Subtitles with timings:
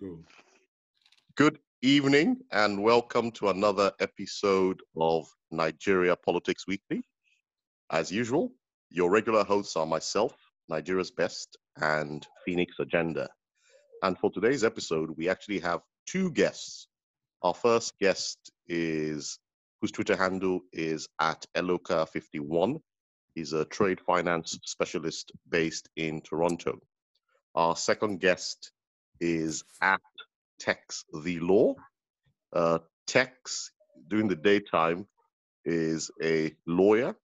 [0.00, 0.18] Go.
[1.36, 7.02] Good evening and welcome to another episode of Nigeria Politics Weekly.
[7.90, 8.50] As usual,
[8.88, 10.34] your regular hosts are myself,
[10.70, 13.28] Nigeria's Best, and Phoenix Agenda.
[14.02, 16.88] And for today's episode, we actually have two guests.
[17.42, 18.38] Our first guest
[18.68, 19.38] is
[19.82, 22.80] whose Twitter handle is at Eloka51.
[23.34, 26.78] He's a trade finance specialist based in Toronto.
[27.54, 28.72] Our second guest
[29.20, 30.00] is at
[30.58, 31.74] Tex the Law.
[32.52, 33.72] Uh, Tex,
[34.08, 35.06] during the daytime,
[35.64, 37.14] is a lawyer,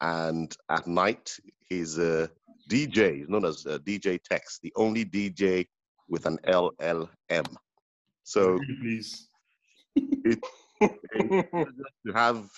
[0.00, 1.36] and at night,
[1.68, 2.30] he's a
[2.70, 5.66] DJ, he's known as uh, DJ Tex, the only DJ
[6.08, 7.56] with an LLM.
[8.24, 9.28] So, please.
[9.96, 10.48] it's
[10.80, 12.48] to have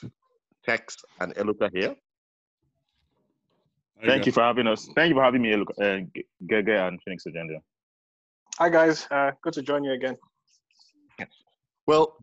[0.64, 1.94] Tex and Eloka here.
[4.04, 4.88] Thank you for having us.
[4.94, 6.00] Thank you for having me, uh,
[6.50, 7.60] Gege and Phoenix Agenda.
[8.58, 10.16] Hi guys, uh, good to join you again.
[11.86, 12.16] Well,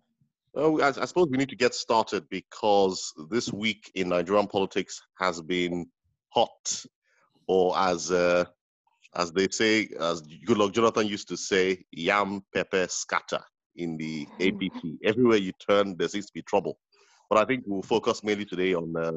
[0.58, 5.00] uh, I, I suppose we need to get started because this week in Nigerian politics
[5.20, 5.86] has been
[6.30, 6.86] hot,
[7.48, 8.46] or as uh,
[9.16, 13.44] as they say, as Goodluck Jonathan used to say, yam pepper scatter
[13.76, 14.98] in the APC.
[15.04, 16.80] Everywhere you turn, there seems to be trouble.
[17.30, 19.12] But I think we'll focus mainly today on uh,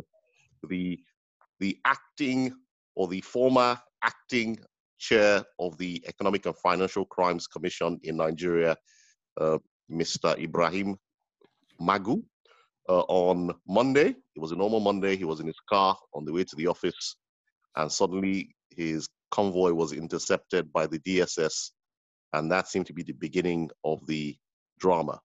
[0.69, 0.99] the
[1.61, 2.53] the acting
[2.95, 4.59] or the former acting
[4.99, 8.77] chair of the Economic and Financial Crimes Commission in Nigeria,
[9.41, 9.59] uh,
[9.91, 10.39] Mr.
[10.39, 10.97] Ibrahim
[11.81, 12.23] Magu.
[12.89, 16.33] Uh, on Monday, it was a normal Monday, he was in his car on the
[16.33, 17.17] way to the office,
[17.75, 21.71] and suddenly his convoy was intercepted by the DSS,
[22.33, 24.37] and that seemed to be the beginning of the
[24.79, 25.21] drama.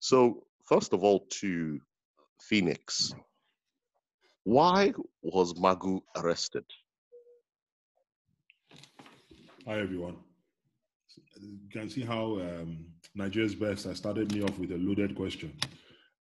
[0.00, 1.80] So, first of all, to
[2.40, 3.14] Phoenix,
[4.44, 6.64] why was Magu arrested?
[9.68, 10.14] Hi, everyone.
[11.40, 12.86] You can see how um,
[13.16, 13.88] Nigeria's best.
[13.88, 15.58] I started me off with a loaded question.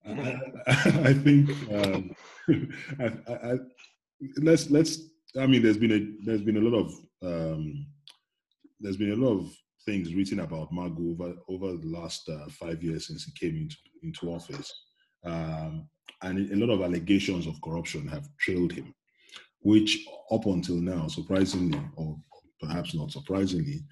[0.08, 2.16] I, I think um,
[3.02, 3.58] I, I,
[4.38, 4.98] let's let's.
[5.38, 7.86] I mean, there's been a there's been a lot of um,
[8.80, 9.54] there's been a lot of
[9.86, 13.76] things written about Magu over over the last uh, five years since he came into
[14.04, 14.72] into office,
[15.26, 15.90] um,
[16.22, 18.96] and a lot of allegations of corruption have trailed him,
[19.60, 22.16] which up until now, surprisingly or
[22.66, 23.84] perhaps not surprisingly,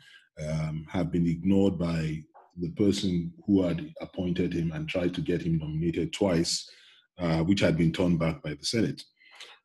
[0.47, 2.21] um, have been ignored by
[2.57, 6.69] the person who had appointed him and tried to get him nominated twice,
[7.19, 9.01] uh, which had been turned back by the Senate.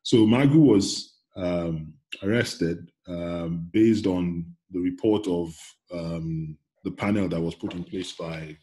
[0.03, 5.53] So Magu was um, arrested um, based on the report of
[5.93, 8.55] um, the panel that was put in place by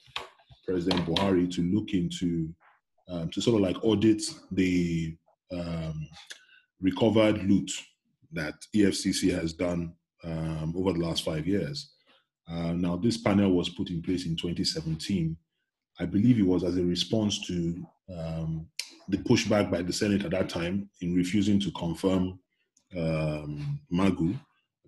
[0.66, 2.54] President Buhari to look into,
[3.08, 4.22] um, to sort of like audit
[4.52, 5.14] the
[5.52, 6.08] um,
[6.80, 7.70] recovered loot
[8.32, 9.92] that EFCC has done
[10.24, 11.90] um, over the last five years.
[12.48, 15.36] Uh, now, this panel was put in place in 2017.
[15.98, 18.66] I believe it was as a response to um,
[19.08, 22.38] the pushback by the Senate at that time in refusing to confirm
[22.96, 24.38] um, Magu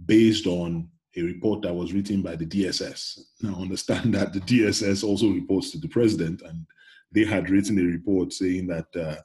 [0.04, 3.20] based on a report that was written by the DSS.
[3.40, 6.66] Now, understand that the DSS also reports to the president, and
[7.12, 9.16] they had written a report saying that uh,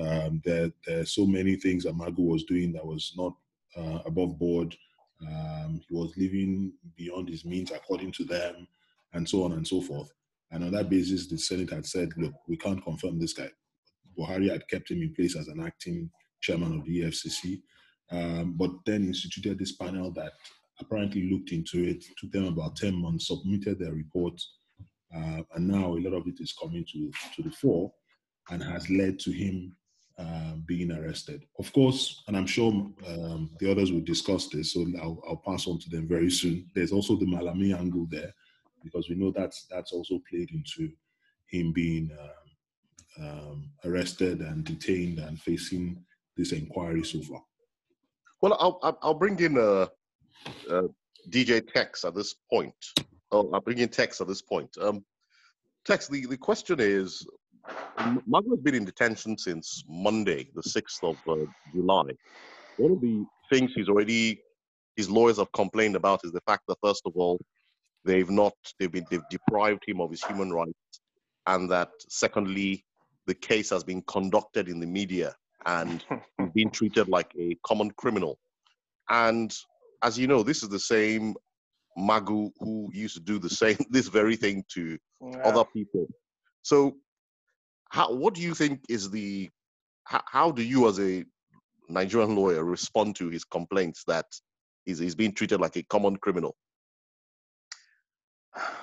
[0.00, 3.34] um, there, there, are so many things that Magu was doing that was not
[3.76, 4.76] uh, above board
[5.26, 8.66] um, he was living beyond his means according to them,
[9.12, 10.10] and so on and so forth.
[10.50, 13.50] And on that basis, the Senate had said, look, we can't confirm this guy.
[14.18, 17.62] Buhari had kept him in place as an acting chairman of the EFCC,
[18.10, 20.32] um, but then instituted this panel that
[20.80, 24.40] apparently looked into it, took them about 10 months, submitted their report,
[25.14, 27.92] uh, and now a lot of it is coming to, to the fore
[28.50, 29.74] and has led to him
[30.22, 31.44] uh, being arrested.
[31.58, 32.70] Of course, and I'm sure
[33.06, 36.66] um, the others will discuss this, so I'll, I'll, pass on to them very soon.
[36.74, 38.32] There's also the Malami angle there,
[38.84, 40.90] because we know that's that's also played into
[41.46, 46.02] him being um, um, arrested and detained and facing
[46.36, 47.42] this inquiry so far.
[48.40, 49.86] Well, I'll I'll bring in uh,
[50.70, 50.88] uh,
[51.30, 52.74] DJ Tex at this point.
[53.30, 54.70] Oh, I'll bring in Tex at this point.
[54.80, 55.04] Um,
[55.84, 57.26] Tex, the, the question is
[57.98, 61.44] Magu has been in detention since Monday, the 6th of uh,
[61.74, 62.10] July.
[62.76, 64.42] One of the things he's already,
[64.96, 67.40] his lawyers have complained about is the fact that, first of all,
[68.04, 70.72] they've not, they've been, they've deprived him of his human rights.
[71.46, 72.84] And that, secondly,
[73.26, 75.34] the case has been conducted in the media
[75.66, 76.04] and
[76.54, 78.38] been treated like a common criminal.
[79.08, 79.54] And
[80.02, 81.34] as you know, this is the same
[81.98, 85.38] Magu who used to do the same, this very thing to yeah.
[85.44, 86.06] other people.
[86.62, 86.96] So
[87.92, 89.50] how what do you think is the
[90.04, 91.24] how, how do you as a
[91.88, 94.24] Nigerian lawyer respond to his complaints that
[94.86, 96.56] he's, he's being treated like a common criminal?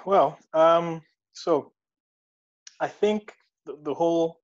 [0.06, 1.02] Well, um,
[1.34, 1.72] so
[2.80, 3.34] I think
[3.66, 4.40] the, the whole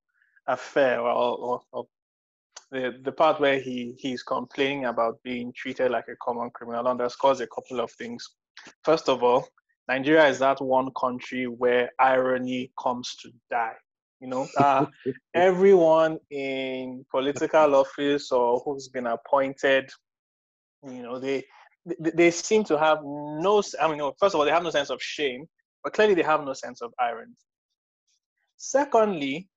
[0.48, 1.86] affair, or, or, or,
[2.72, 7.40] the the part where he he's complaining about being treated like a common criminal underscores
[7.40, 8.28] a couple of things.
[8.84, 9.48] First of all,
[9.88, 13.76] Nigeria is that one country where irony comes to die.
[14.26, 14.88] You know, uh,
[15.36, 19.88] everyone in political office or who's been appointed,
[20.84, 21.46] you know, they
[22.00, 23.62] they seem to have no.
[23.80, 25.46] I mean, first of all, they have no sense of shame,
[25.84, 27.36] but clearly they have no sense of irony.
[28.58, 29.48] Secondly,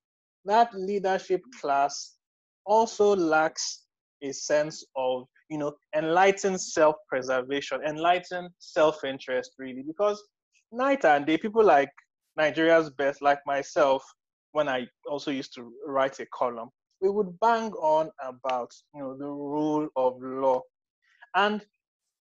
[0.44, 2.16] that leadership class
[2.66, 3.86] also lacks
[4.20, 10.22] a sense of you know enlightened self-preservation enlightened self-interest really because
[10.72, 11.88] night and day people like
[12.36, 14.02] nigeria's best like myself
[14.52, 19.16] when i also used to write a column we would bang on about you know
[19.16, 20.60] the rule of law.
[21.34, 21.64] And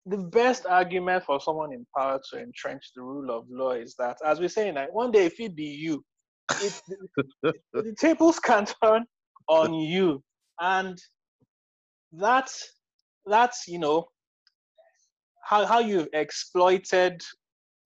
[0.04, 4.18] the best argument for someone in power to entrench the rule of law is that
[4.24, 6.04] as we say like one day if it be you
[6.62, 6.80] it,
[7.42, 9.04] the, the tables can turn
[9.48, 10.22] on you.
[10.60, 10.98] And
[12.12, 12.72] that's
[13.26, 14.06] that's you know
[15.44, 17.20] how how you've exploited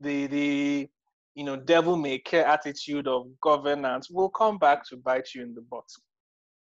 [0.01, 0.89] the the
[1.35, 5.55] you know devil may care attitude of governance will come back to bite you in
[5.55, 5.89] the butt.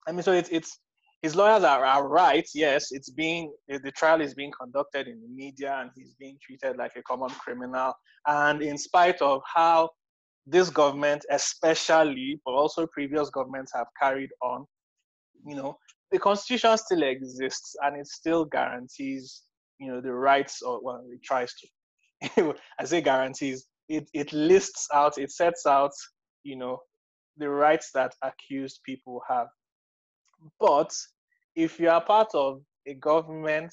[0.07, 0.80] I mean, so it's it's
[1.21, 2.48] his lawyers are, are right.
[2.54, 6.77] Yes, it's being the trial is being conducted in the media, and he's being treated
[6.77, 7.94] like a common criminal.
[8.27, 9.89] And in spite of how
[10.45, 14.66] this government, especially, but also previous governments have carried on,
[15.45, 15.77] you know,
[16.12, 19.44] the constitution still exists and it still guarantees
[19.80, 24.88] you know the rights or well it tries to i say guarantees it, it lists
[24.94, 25.91] out it sets out
[26.44, 26.80] you know
[27.38, 29.47] the rights that accused people have
[30.59, 30.94] but
[31.56, 33.71] if you are part of a government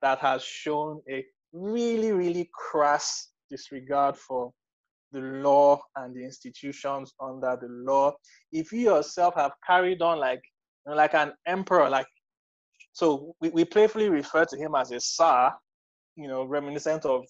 [0.00, 4.50] that has shown a really really crass disregard for
[5.12, 8.12] the law and the institutions under the law
[8.50, 10.42] if you yourself have carried on like
[10.86, 11.88] know, like an emperor.
[11.88, 12.06] Like
[12.92, 15.54] so, we, we playfully refer to him as a Tsar,
[16.16, 17.24] you know, reminiscent of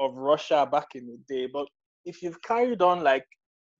[0.00, 1.48] of Russia back in the day.
[1.52, 1.66] But
[2.04, 3.24] if you've carried on like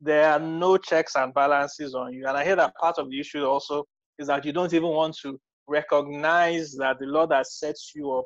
[0.01, 3.21] there are no checks and balances on you, and I hear that part of the
[3.21, 3.85] issue also
[4.19, 8.25] is that you don't even want to recognize that the law that sets you up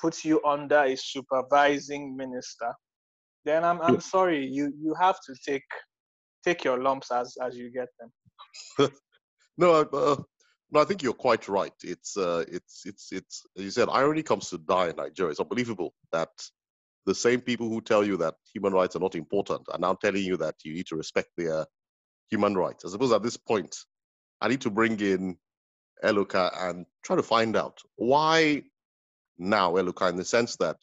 [0.00, 2.72] puts you under a supervising minister,
[3.44, 5.64] then I'm I'm sorry, you you have to take
[6.44, 8.90] take your lumps as as you get them.
[9.58, 10.16] No, uh,
[10.70, 11.72] no, I think you're quite right.
[11.82, 13.42] It's, uh, it's, it's, it's.
[13.54, 15.30] You said irony comes to die in Nigeria.
[15.30, 16.28] It's unbelievable that
[17.06, 20.24] the same people who tell you that human rights are not important are now telling
[20.24, 21.66] you that you need to respect their
[22.30, 22.84] human rights.
[22.84, 23.76] I suppose at this point,
[24.40, 25.36] I need to bring in
[26.04, 28.62] Eloka and try to find out why
[29.38, 30.76] now, Eloka, in the sense that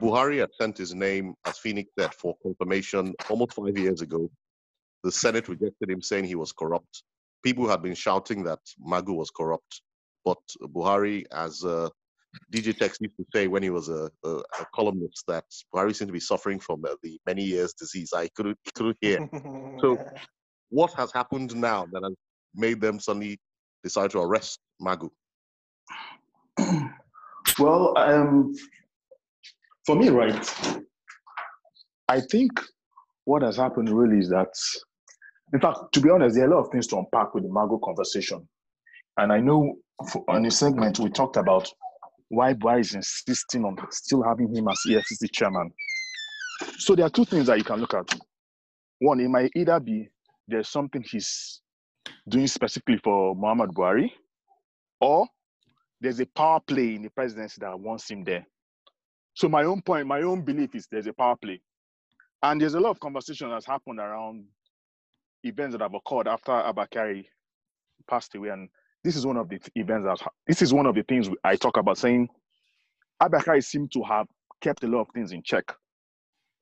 [0.00, 4.30] Buhari had sent his name, as Phoenix said, for confirmation almost five years ago.
[5.04, 7.02] The Senate rejected him, saying he was corrupt
[7.42, 9.82] people had been shouting that Magu was corrupt,
[10.24, 11.88] but Buhari, as uh,
[12.52, 15.44] DJ Tex used to say when he was a, a, a columnist, that
[15.74, 18.12] Buhari seemed to be suffering from uh, the many years disease.
[18.14, 19.28] I couldn't couldn't hear.
[19.80, 19.98] so,
[20.70, 22.14] what has happened now that has
[22.54, 23.38] made them suddenly
[23.82, 25.10] decide to arrest Magu?
[27.58, 28.54] well, um,
[29.86, 30.82] for me, right,
[32.08, 32.52] I think
[33.24, 34.52] what has happened really is that
[35.52, 37.48] in fact, to be honest, there are a lot of things to unpack with the
[37.48, 38.48] Magu conversation.
[39.16, 39.76] And I know
[40.10, 41.68] for, on the segment we talked about
[42.30, 45.70] why Buhari is insisting on still having him as EFCC chairman.
[46.78, 48.08] So there are two things that you can look at.
[49.00, 50.08] One, it might either be
[50.46, 51.60] there's something he's
[52.28, 54.10] doing specifically for Muhammad Buhari,
[55.00, 55.26] or
[56.00, 58.46] there's a power play in the presidency that wants him there.
[59.34, 61.60] So my own point, my own belief is there's a power play.
[62.42, 64.44] And there's a lot of conversation that's happened around
[65.42, 67.24] events that have occurred after Abba Kyari
[68.08, 68.68] passed away, and
[69.04, 71.76] this is one of the events that this is one of the things I talk
[71.76, 72.28] about saying
[73.20, 74.26] Abba Kyari seemed to have
[74.60, 75.64] kept a lot of things in check,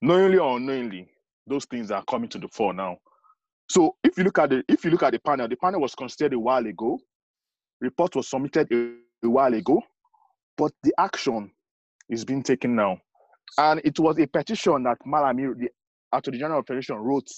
[0.02, 1.08] knowingly or unknowingly.
[1.46, 2.98] Those things are coming to the fore now.
[3.68, 5.94] So if you look at the if you look at the panel, the panel was
[5.94, 6.98] considered a while ago.
[7.80, 9.80] Report was submitted a, a while ago,
[10.56, 11.50] but the action
[12.08, 12.98] is being taken now.
[13.56, 15.68] And it was a petition that Malami, the
[16.12, 17.28] Attorney General of Federation, wrote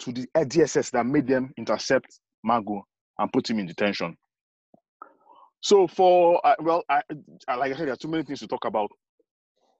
[0.00, 2.82] to the DSS that made them intercept Magu
[3.18, 4.16] and put him in detention.
[5.60, 7.02] So for uh, well, I,
[7.56, 8.90] like I said, there are too many things to talk about.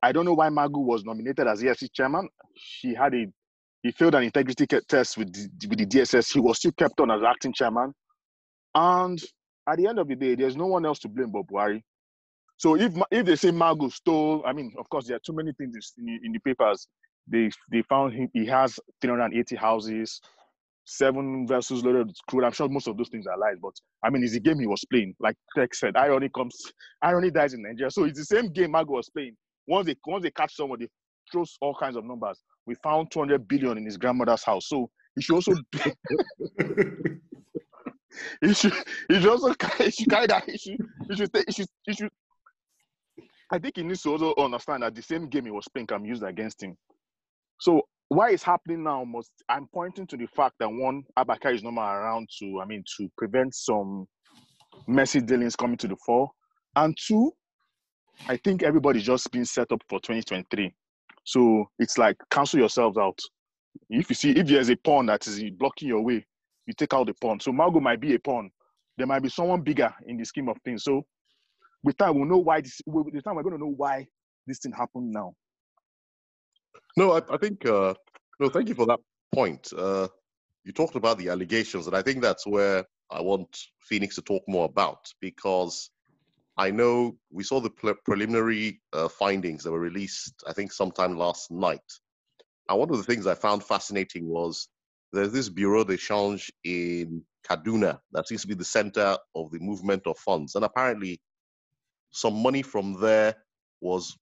[0.03, 2.29] I don't know why Magu was nominated as EFC chairman.
[2.55, 3.27] He had a
[3.83, 6.33] he failed an integrity test with the, with the DSS.
[6.33, 7.93] He was still kept on as acting chairman,
[8.75, 9.21] and
[9.69, 11.83] at the end of the day, there's no one else to blame but Buhari.
[12.57, 15.53] So if if they say Magu stole, I mean, of course, there are too many
[15.53, 16.89] things in, in the papers
[17.29, 18.15] they they found.
[18.33, 20.21] He has 380 houses,
[20.87, 22.45] seven vessels loaded with crude.
[22.45, 24.67] I'm sure most of those things are lies, but I mean, it's the game he
[24.67, 25.15] was playing.
[25.21, 27.91] Like Tech said, irony comes, irony dies in Nigeria.
[27.91, 29.37] So it's the same game Magu was playing.
[29.67, 30.89] Once they once they catch someone, they
[31.31, 32.41] throw all kinds of numbers.
[32.67, 34.69] We found 200 billion in his grandmother's house.
[34.69, 35.55] So he should also
[38.41, 38.73] he should
[39.09, 40.79] he should also he should carry that he should
[41.11, 42.11] he should, he should, he should
[43.51, 46.03] I think he needs to also understand that the same game he was playing can
[46.03, 46.77] be used against him.
[47.61, 51.63] So why it's happening now must I'm pointing to the fact that one Abaka is
[51.63, 54.07] no more around to I mean to prevent some
[54.87, 56.31] messy dealings coming to the fore,
[56.77, 57.33] and two,
[58.29, 60.73] I think everybody's just being set up for 2023.
[61.25, 63.19] So it's like cancel yourselves out.
[63.91, 66.25] If you see if there's a pawn that is blocking your way,
[66.67, 67.41] you take out the pawn.
[67.41, 68.51] So Magu might be a pawn.
[68.97, 70.85] There might be someone bigger in the scheme of things.
[70.85, 71.05] So
[71.83, 74.07] with time we'll know why this with time we're going to know why
[74.47, 75.35] this thing happened now.
[76.97, 77.95] No, I, I think uh,
[78.41, 78.51] no.
[78.51, 79.01] Thank you for that
[79.35, 79.73] point.
[79.77, 80.09] Uh,
[80.65, 84.45] you talked about the allegations, and I think that's where I want Phoenix to talk
[84.49, 85.91] more about because
[86.59, 90.35] I know we saw the pre- preliminary uh, findings that were released.
[90.49, 91.81] I think sometime last night.
[92.69, 94.69] And one of the things I found fascinating was
[95.13, 99.61] there's this bureau de change in Kaduna that seems to be the center of the
[99.61, 101.21] movement of funds, and apparently
[102.13, 103.37] some money from there
[103.83, 104.17] was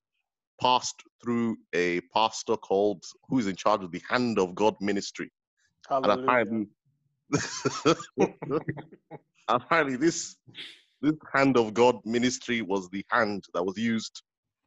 [0.60, 5.30] passed through a pastor called who is in charge of the Hand of God ministry.
[5.88, 6.12] Hallelujah.
[6.12, 6.66] And apparently,
[9.48, 10.36] apparently this
[11.02, 14.22] this Hand of God ministry was the hand that was used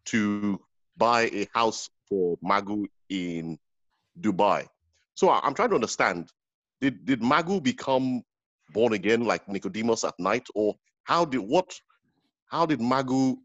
[0.06, 0.60] to
[0.98, 3.58] buy a house for Magu in
[4.20, 4.67] Dubai.
[5.15, 6.29] So I'm trying to understand:
[6.82, 8.22] did did Magu become
[8.72, 11.74] born again like Nicodemus at night, or how did what?
[12.48, 13.38] How did Magu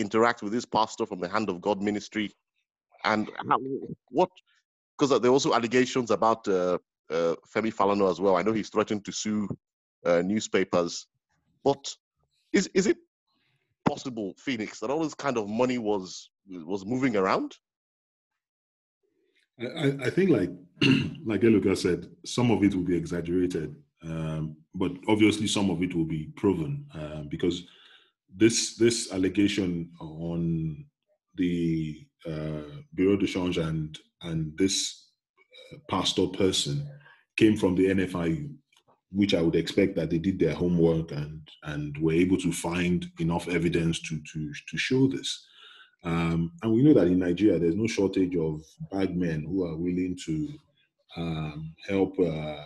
[0.00, 2.30] interact with this pastor from the Hand of God ministry,
[3.04, 3.58] and how,
[4.10, 4.30] what?
[4.98, 6.78] Because there are also allegations about uh,
[7.10, 8.36] uh, Femi Falana as well.
[8.36, 9.48] I know he's threatened to sue
[10.04, 11.06] uh, newspapers,
[11.64, 11.94] but
[12.52, 12.98] is is it
[13.86, 17.56] possible, Phoenix, that all this kind of money was was moving around?
[19.60, 20.50] I, I- I think like
[21.24, 25.94] like Eloka said, some of it will be exaggerated, um, but obviously some of it
[25.94, 27.64] will be proven uh, because
[28.36, 30.84] this this allegation on
[31.36, 35.08] the uh, Bureau de Change and and this
[35.72, 36.88] uh, pastor person
[37.36, 38.54] came from the NFIU,
[39.12, 43.06] which I would expect that they did their homework and and were able to find
[43.18, 45.46] enough evidence to to to show this.
[46.02, 49.76] Um, and we know that in Nigeria, there's no shortage of bad men who are
[49.76, 50.48] willing to
[51.16, 52.64] um, help uh,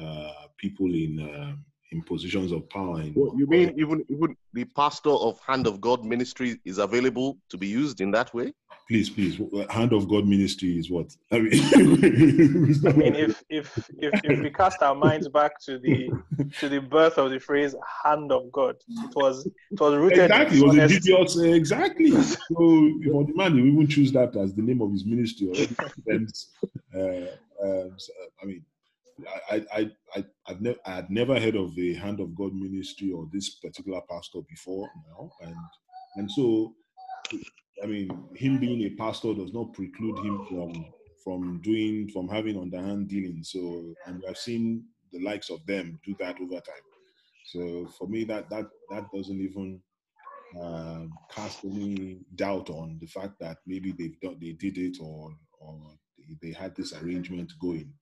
[0.00, 1.54] uh, people in uh,
[1.92, 3.00] in positions of power.
[3.00, 7.38] In, What you mean even even the pastor of Hand of God ministry is available
[7.50, 8.52] to be used in that way?
[8.88, 12.86] Please, please, hand of God ministry is what I mean.
[12.86, 16.10] I mean, if if if if we cast our minds back to the
[16.58, 17.74] to the birth of the phrase
[18.04, 20.98] "hand of God," it was it was rooted exactly, it in was a honesty.
[21.00, 21.38] dubious.
[21.38, 22.10] uh, exactly.
[22.54, 22.56] So
[23.10, 25.48] for the man, you even choose that as the name of his ministry.
[25.48, 26.50] Already presents,
[26.94, 27.26] uh,
[27.62, 27.96] um,
[28.42, 28.62] I mean,
[29.50, 33.12] I, I, I, I've never, I had never heard of the Hand of God ministry
[33.12, 35.56] or this particular pastor before now, and
[36.16, 36.74] and so,
[37.82, 40.86] I mean, him being a pastor does not preclude him from
[41.22, 43.50] from doing from having underhand dealings.
[43.52, 46.86] So, and I've seen the likes of them do that over time.
[47.46, 49.80] So for me, that that that doesn't even
[50.60, 55.30] um, cast any doubt on the fact that maybe they've done they did it or
[55.60, 55.80] or
[56.42, 57.92] they had this arrangement going.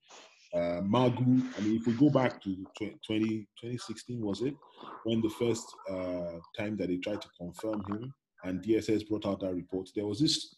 [0.55, 2.99] Uh, Magu, I mean, if we go back to 20,
[3.61, 4.55] 2016, was it
[5.05, 8.13] when the first uh, time that they tried to confirm him
[8.45, 9.89] and DSS brought out that report?
[9.97, 10.57] There was this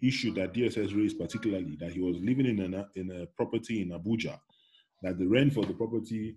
[0.00, 3.90] issue that DSS raised, particularly that he was living in a in a property in
[3.90, 4.38] Abuja,
[5.02, 6.36] that the rent for the property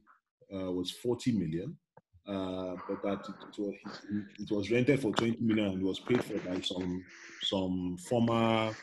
[0.53, 1.77] uh, was 40 million,
[2.27, 3.75] uh, but that it, it, was,
[4.39, 7.03] it was rented for 20 million and was paid for by some
[7.43, 8.75] some former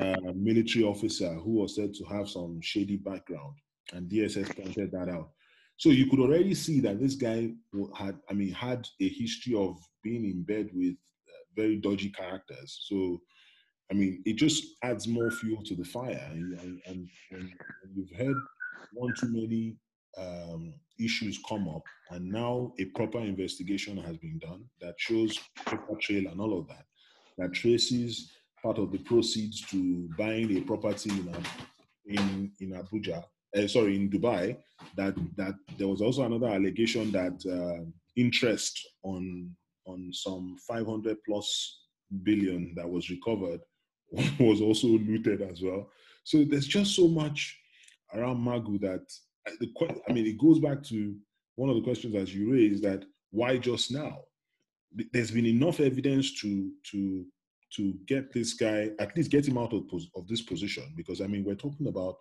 [0.00, 3.54] uh, military officer who was said to have some shady background,
[3.92, 5.30] and DSS pointed that out.
[5.76, 7.50] So you could already see that this guy
[7.96, 12.84] had, I mean, had a history of being in bed with uh, very dodgy characters.
[12.88, 13.20] So,
[13.90, 16.24] I mean, it just adds more fuel to the fire.
[16.30, 17.50] And, and, and when
[17.94, 18.36] you've heard
[18.92, 19.76] one too many
[20.16, 25.96] um, issues come up, and now a proper investigation has been done that shows paper
[26.00, 26.84] trail and all of that,
[27.38, 28.30] that traces
[28.62, 31.46] part of the proceeds to buying a property in Ab-
[32.06, 33.24] in, in Abuja,
[33.56, 34.56] uh, sorry, in Dubai.
[34.96, 37.84] That that there was also another allegation that uh,
[38.16, 39.50] interest on
[39.86, 41.80] on some 500 plus
[42.22, 43.60] billion that was recovered
[44.38, 45.90] was also looted as well.
[46.24, 47.58] So there's just so much
[48.14, 49.04] around Magu that
[49.48, 49.68] uh, the
[50.08, 51.16] I mean, it goes back to
[51.56, 54.18] one of the questions that you raised that why just now?
[55.12, 57.24] There's been enough evidence to to
[57.76, 61.26] to get this guy at least get him out of, of this position because I
[61.26, 62.16] mean we're talking about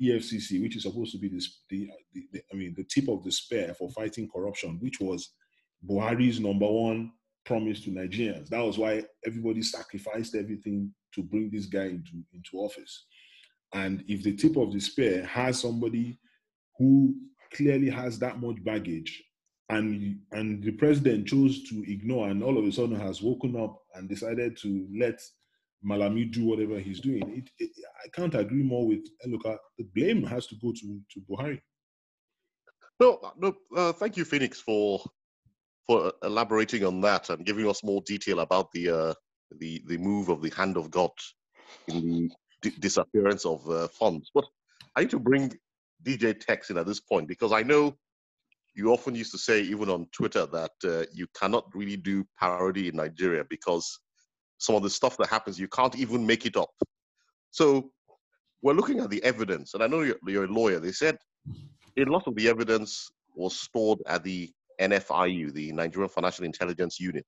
[0.00, 3.22] EFCC, which is supposed to be this, the, the, the, I mean the tip of
[3.22, 5.32] the spear for fighting corruption, which was
[5.88, 7.12] Buhari's number one
[7.44, 8.48] promise to Nigerians.
[8.48, 13.06] That was why everybody sacrificed everything to bring this guy into, into office.
[13.74, 16.18] And if the tip of the spear has somebody
[16.78, 17.14] who
[17.52, 19.22] clearly has that much baggage
[19.68, 23.78] and and the president chose to ignore and all of a sudden has woken up
[23.94, 25.20] and decided to let
[25.84, 27.22] Malami do whatever he's doing.
[27.36, 27.70] It, it,
[28.04, 29.56] I can't agree more with Eloka.
[29.78, 31.60] The blame has to go to, to Buhari.
[33.00, 33.54] No, no.
[33.76, 35.02] Uh, thank you, Phoenix, for
[35.86, 39.14] for elaborating on that and giving us more detail about the uh,
[39.58, 41.10] the the move of the hand of God
[41.88, 42.30] in the
[42.70, 44.30] d- disappearance of uh, funds.
[44.34, 44.44] But
[44.96, 45.52] I need to bring
[46.04, 47.96] DJ Tex in at this point because I know
[48.74, 52.88] you often used to say, even on Twitter, that uh, you cannot really do parody
[52.88, 53.98] in Nigeria because
[54.58, 56.70] some of the stuff that happens, you can't even make it up.
[57.50, 57.90] So
[58.62, 60.78] we're looking at the evidence, and I know you're, you're a lawyer.
[60.78, 61.18] They said
[61.98, 64.50] a lot of the evidence was stored at the
[64.80, 67.26] NFIU, the Nigerian Financial Intelligence Unit.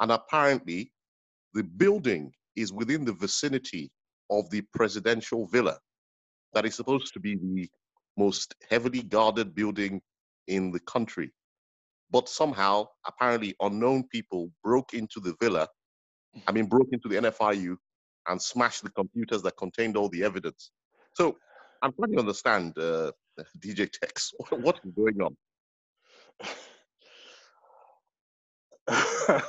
[0.00, 0.92] And apparently,
[1.54, 3.90] the building is within the vicinity
[4.30, 5.78] of the presidential villa
[6.54, 7.68] that is supposed to be the
[8.16, 10.00] most heavily guarded building
[10.54, 11.32] in the country.
[12.10, 15.66] But somehow, apparently, unknown people broke into the villa,
[16.46, 17.76] I mean, broke into the NFIU
[18.28, 20.70] and smashed the computers that contained all the evidence.
[21.14, 21.36] So
[21.82, 23.12] I'm trying to understand, uh,
[23.58, 25.36] DJ Tex, what is going on?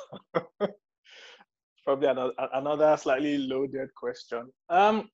[1.86, 4.50] Probably another, another slightly loaded question.
[4.69, 5.10] Um,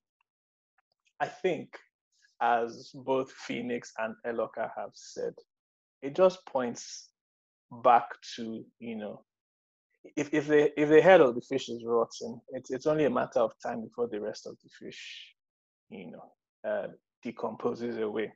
[1.19, 1.75] I think,
[2.41, 5.33] as both Phoenix and Eloka have said,
[6.01, 7.09] it just points
[7.83, 9.23] back to you know
[10.15, 13.09] if if the if the head of the fish is rotten, it's it's only a
[13.09, 15.33] matter of time before the rest of the fish,
[15.89, 16.87] you know, uh,
[17.23, 18.31] decomposes away.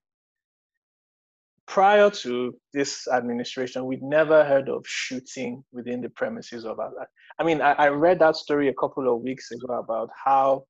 [1.65, 6.91] Prior to this administration, we'd never heard of shooting within the premises of our.
[7.39, 10.65] I mean, I, I read that story a couple of weeks ago about how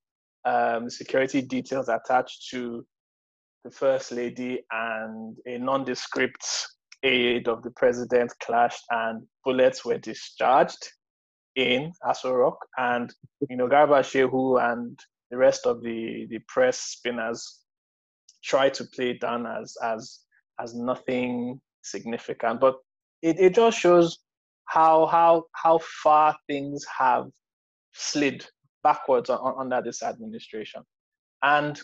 [0.45, 2.85] um, security details attached to
[3.63, 6.45] the first lady and a nondescript
[7.03, 10.89] aide of the president clashed and bullets were discharged
[11.55, 12.57] in Aso Rock.
[12.77, 13.13] And,
[13.49, 14.97] you know, Garba Shehu and
[15.29, 17.61] the rest of the, the press spinners
[18.43, 20.19] tried to play it down as, as,
[20.59, 22.59] as nothing significant.
[22.59, 22.75] But
[23.21, 24.19] it, it just shows
[24.65, 27.27] how, how, how far things have
[27.93, 28.45] slid
[28.83, 30.81] backwards on, on, under this administration.
[31.41, 31.79] And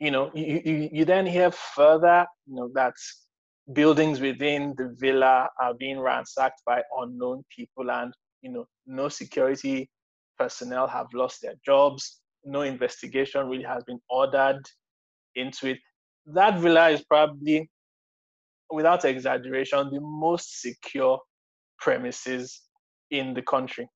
[0.00, 2.94] you know, you, you, you then hear further, you know, that
[3.72, 9.88] buildings within the villa are being ransacked by unknown people and you know no security
[10.38, 12.20] personnel have lost their jobs.
[12.44, 14.62] No investigation really has been ordered
[15.34, 15.78] into it.
[16.26, 17.68] That villa is probably
[18.70, 21.18] without exaggeration the most secure
[21.78, 22.62] premises
[23.10, 23.88] in the country.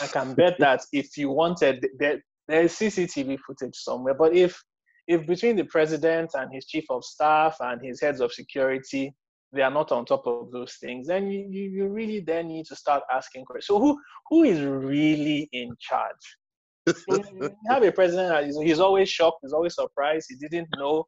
[0.00, 4.60] I can bet that if you wanted there, there's cctv footage somewhere but if
[5.08, 9.12] if between the president and his chief of staff and his heads of security
[9.52, 12.76] they are not on top of those things then you, you really then need to
[12.76, 13.66] start asking questions.
[13.66, 16.36] So who who is really in charge?
[16.86, 21.06] You have a president is, he's always shocked he's always surprised he didn't know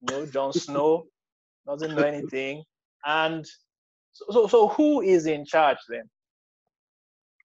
[0.00, 1.04] you know Jon Snow
[1.66, 2.64] doesn't know anything.
[3.04, 3.46] And
[4.12, 6.08] so, so so who is in charge then?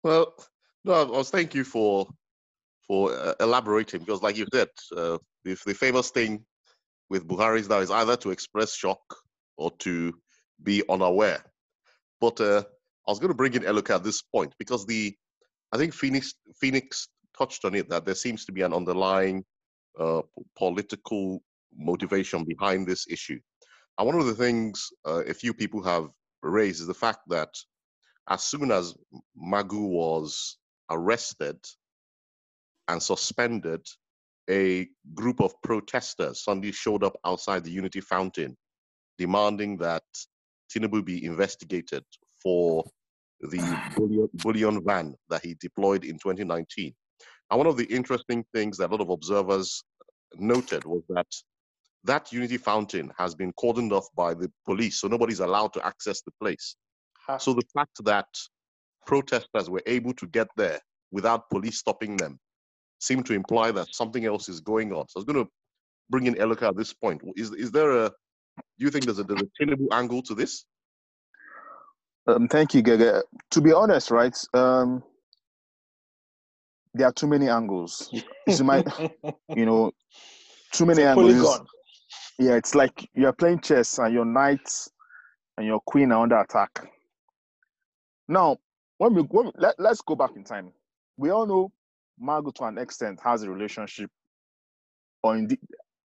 [0.03, 0.33] Well
[0.85, 2.07] no i was thank you for
[2.87, 6.43] for uh, elaborating because like you said uh, the, the famous thing
[7.09, 9.01] with Buhari's now is either to express shock
[9.57, 10.13] or to
[10.63, 11.43] be unaware.
[12.19, 12.63] But uh,
[13.07, 15.15] I was going to bring in Eloka at this point because the
[15.71, 19.43] I think Phoenix Phoenix touched on it that there seems to be an underlying
[19.99, 20.21] uh,
[20.57, 21.41] political
[21.77, 23.39] motivation behind this issue.
[23.97, 26.09] And one of the things uh, a few people have
[26.43, 27.49] raised is the fact that
[28.29, 28.95] as soon as
[29.37, 30.57] Magu was
[30.89, 31.57] arrested
[32.87, 33.85] and suspended,
[34.49, 38.55] a group of protesters suddenly showed up outside the Unity Fountain
[39.17, 40.03] demanding that
[40.71, 42.03] Tinubu be investigated
[42.41, 42.83] for
[43.41, 43.57] the
[43.95, 46.93] bullion, bullion van that he deployed in 2019.
[47.49, 49.83] And one of the interesting things that a lot of observers
[50.35, 51.27] noted was that
[52.03, 56.21] that Unity Fountain has been cordoned off by the police, so nobody's allowed to access
[56.21, 56.75] the place.
[57.25, 57.37] Huh.
[57.37, 58.27] So the fact that
[59.05, 60.79] protesters were able to get there
[61.11, 62.39] without police stopping them
[62.99, 65.07] seem to imply that something else is going on.
[65.07, 65.51] So I was going to
[66.09, 67.21] bring in Eloka at this point.
[67.35, 68.09] Is is there a
[68.79, 70.65] do you think there's a, there's a tenable angle to this?
[72.27, 73.21] Um, thank you, Gege.
[73.51, 75.03] To be honest, right, um,
[76.93, 78.09] there are too many angles.
[78.11, 78.23] You
[79.65, 79.91] know,
[80.71, 81.33] too many angles.
[81.33, 81.65] polygon.
[82.39, 84.67] Yeah, it's like you're playing chess and your knight
[85.57, 86.91] and your queen are under attack.
[88.27, 88.57] Now,
[88.97, 90.71] when we, when we let, let's go back in time.
[91.17, 91.71] We all know
[92.19, 94.09] Margot to an extent has a relationship,
[95.23, 95.59] or in, the,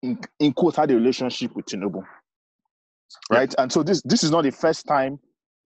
[0.02, 2.02] in, in quote, had a relationship with Tinubu.
[3.30, 3.54] Right?
[3.58, 5.18] And so this this is not the first time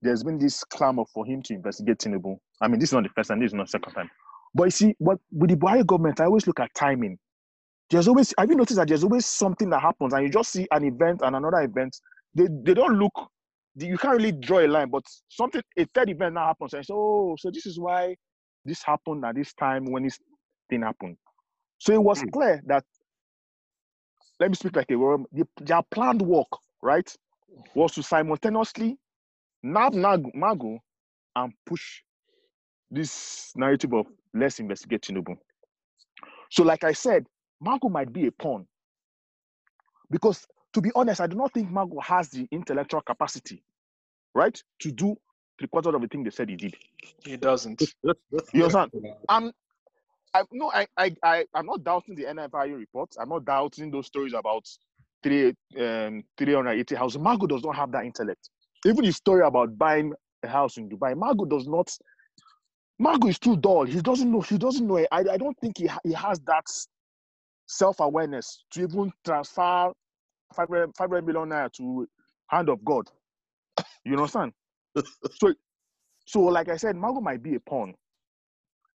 [0.02, 2.36] there's been this clamor for him to investigate Tinubu.
[2.60, 4.10] I mean, this is not the first time, this is not the second time.
[4.54, 7.18] But you see, what with the Buhari government, I always look at timing.
[7.90, 10.66] There's always have you noticed that there's always something that happens, and you just see
[10.70, 11.96] an event and another event.
[12.34, 13.12] They they don't look.
[13.76, 16.94] You can't really draw a line, but something a third event now happens, and so
[16.96, 18.14] oh, so this is why
[18.68, 20.20] this happened at this time when this
[20.70, 21.16] thing happened.
[21.78, 22.30] So it was Hmm.
[22.32, 22.84] clear that.
[24.40, 24.96] Let me speak like a.
[25.32, 26.48] The, their planned work,
[26.82, 27.12] right,
[27.74, 28.98] was to simultaneously
[29.62, 30.78] nab Nag- Magu
[31.36, 32.02] and push
[32.90, 35.36] this narrative of let's investigate Tinubu.
[36.50, 37.26] So, like I said,
[37.64, 38.66] Magu might be a pawn.
[40.10, 43.64] Because to be honest, I do not think Magu has the intellectual capacity,
[44.34, 45.16] right, to do
[45.58, 46.76] three quarters of the thing they said he did.
[47.24, 47.82] He doesn't.
[48.54, 48.90] You understand?
[49.28, 49.52] I'm
[50.34, 53.16] I no, I I I I'm not doubting the NFIU reports.
[53.18, 54.66] I'm not doubting those stories about
[55.22, 57.18] three um 380 houses.
[57.20, 58.50] Magu does not have that intellect.
[58.86, 60.12] Even his story about buying
[60.44, 61.90] a house in Dubai, Magu does not.
[63.00, 63.84] Magu is too dull.
[63.84, 64.40] He doesn't know.
[64.40, 64.96] He doesn't know.
[64.96, 65.08] it.
[65.12, 66.64] I, I don't think he, he has that
[67.66, 69.92] self awareness to even transfer
[70.54, 72.06] 500, 500 million naira to
[72.48, 73.08] hand of God.
[74.04, 74.52] You understand?
[75.40, 75.54] so,
[76.26, 77.94] so like I said, Magu might be a pawn.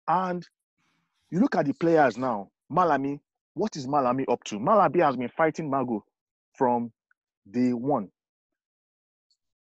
[0.07, 0.45] And
[1.29, 2.49] you look at the players now.
[2.71, 3.19] Malami,
[3.53, 4.59] what is Malami up to?
[4.59, 6.01] Malami has been fighting Magu
[6.53, 6.91] from
[7.49, 8.09] day one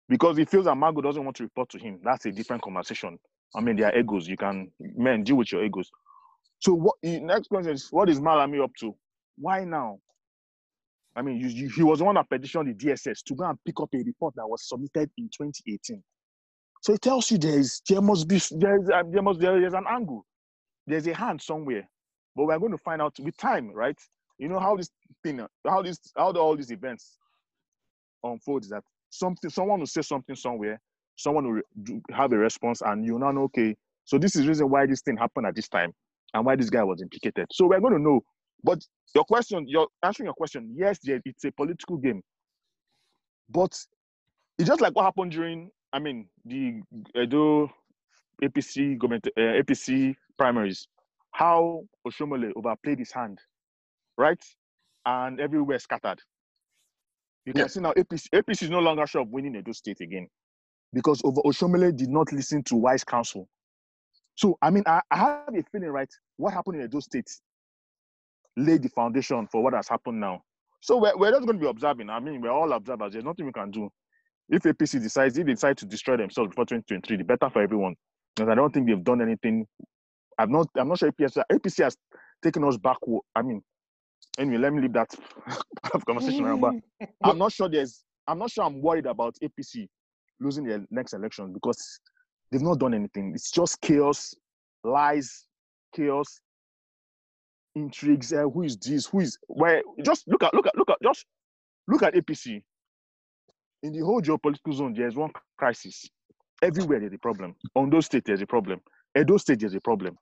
[0.08, 2.00] because he feels that Magu doesn't want to report to him.
[2.04, 3.18] That's a different conversation.
[3.56, 4.28] I mean, there are egos.
[4.28, 5.90] You can men deal with your egos.
[6.60, 6.96] So what?
[7.04, 8.96] Next question is, what is Malami up to?
[9.38, 10.00] Why now?
[11.16, 13.58] I mean, you, you, he was the one that petitioned the DSS to go and
[13.66, 16.04] pick up a report that was submitted in 2018.
[16.82, 19.64] So it tells you there is there must be there is uh, there must there
[19.66, 20.24] is an angle
[20.88, 21.90] there's a hand somewhere,
[22.36, 23.98] but we're going to find out with time, right?
[24.40, 24.92] You know how this
[25.24, 27.18] thing, how this, how all these events
[28.24, 30.82] unfold is that something, someone will say something somewhere,
[31.18, 34.70] someone will do- have a response, and you now know, okay, so this is reason
[34.70, 35.94] why this thing happened at this time,
[36.34, 37.48] and why this guy was implicated.
[37.52, 38.22] So we're going to know.
[38.64, 38.80] But
[39.16, 40.74] your question, you're answering your question.
[40.78, 42.22] Yes, it's a political game,
[43.50, 43.72] but
[44.60, 46.82] it's just like what happened during, I mean, the
[47.16, 47.72] Edo
[48.44, 50.88] APC government, uh, APC primaries,
[51.32, 53.40] how Oshiomhole overplayed his hand,
[54.18, 54.44] right?
[55.06, 56.20] And everywhere scattered.
[57.46, 60.28] You can see now APC, APC is no longer sure of winning Edo State again
[60.94, 63.48] because over Oshiomhole did not listen to wise counsel.
[64.36, 66.10] So, I mean, I, I have a feeling, right?
[66.38, 67.30] What happened in Edo State
[68.56, 70.44] laid the foundation for what has happened now.
[70.82, 72.10] So, we're, we're just going to be observing.
[72.10, 73.14] I mean, we're all observers.
[73.14, 73.90] There's nothing we can do.
[74.50, 77.96] If APC decides, if they decide to destroy themselves before 2023, the better for everyone.
[78.36, 79.66] Because I don't think they've done anything.
[80.38, 80.68] I'm not.
[80.76, 81.98] I'm not sure APC, APC has
[82.42, 82.98] taken us back.
[83.36, 83.62] I mean,
[84.38, 85.14] anyway, let me leave that
[86.08, 86.62] conversation around.
[86.62, 88.04] But I'm not sure there's.
[88.28, 88.64] I'm not sure.
[88.64, 89.88] I'm worried about APC
[90.40, 92.00] losing the next election because
[92.52, 93.34] they've not done anything.
[93.36, 94.34] It's just chaos,
[94.84, 95.46] lies,
[95.96, 96.40] chaos,
[97.76, 98.34] intrigues.
[98.34, 99.06] Uh, who is this?
[99.08, 99.82] Who is where?
[100.04, 101.26] Just look at look at look at just
[101.88, 102.64] look at APC.
[103.84, 106.10] In the whole geopolitical zone, there's one crisis.
[106.62, 107.56] Everywhere there's a problem.
[107.76, 108.82] On those states, there's a problem.
[109.18, 110.18] Edo state there's a problem.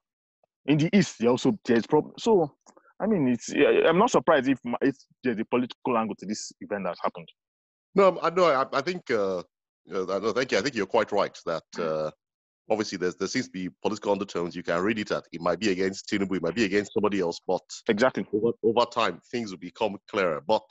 [0.67, 2.13] In the east, there also there's problem.
[2.19, 2.55] So,
[2.99, 3.51] I mean, it's.
[3.53, 7.27] I'm not surprised if if there's a political angle to this event that's happened.
[7.95, 8.45] No, I know.
[8.45, 9.09] I, I think.
[9.09, 10.57] Uh, uh, no, thank you.
[10.57, 12.11] I think you're quite right that uh,
[12.69, 14.55] obviously there's, there seems to be political undertones.
[14.55, 15.23] You can read it at.
[15.31, 16.35] It might be against Tinubu.
[16.35, 17.39] It might be against somebody else.
[17.47, 18.25] But Exactly.
[18.33, 20.41] over, over time, things will become clearer.
[20.45, 20.63] But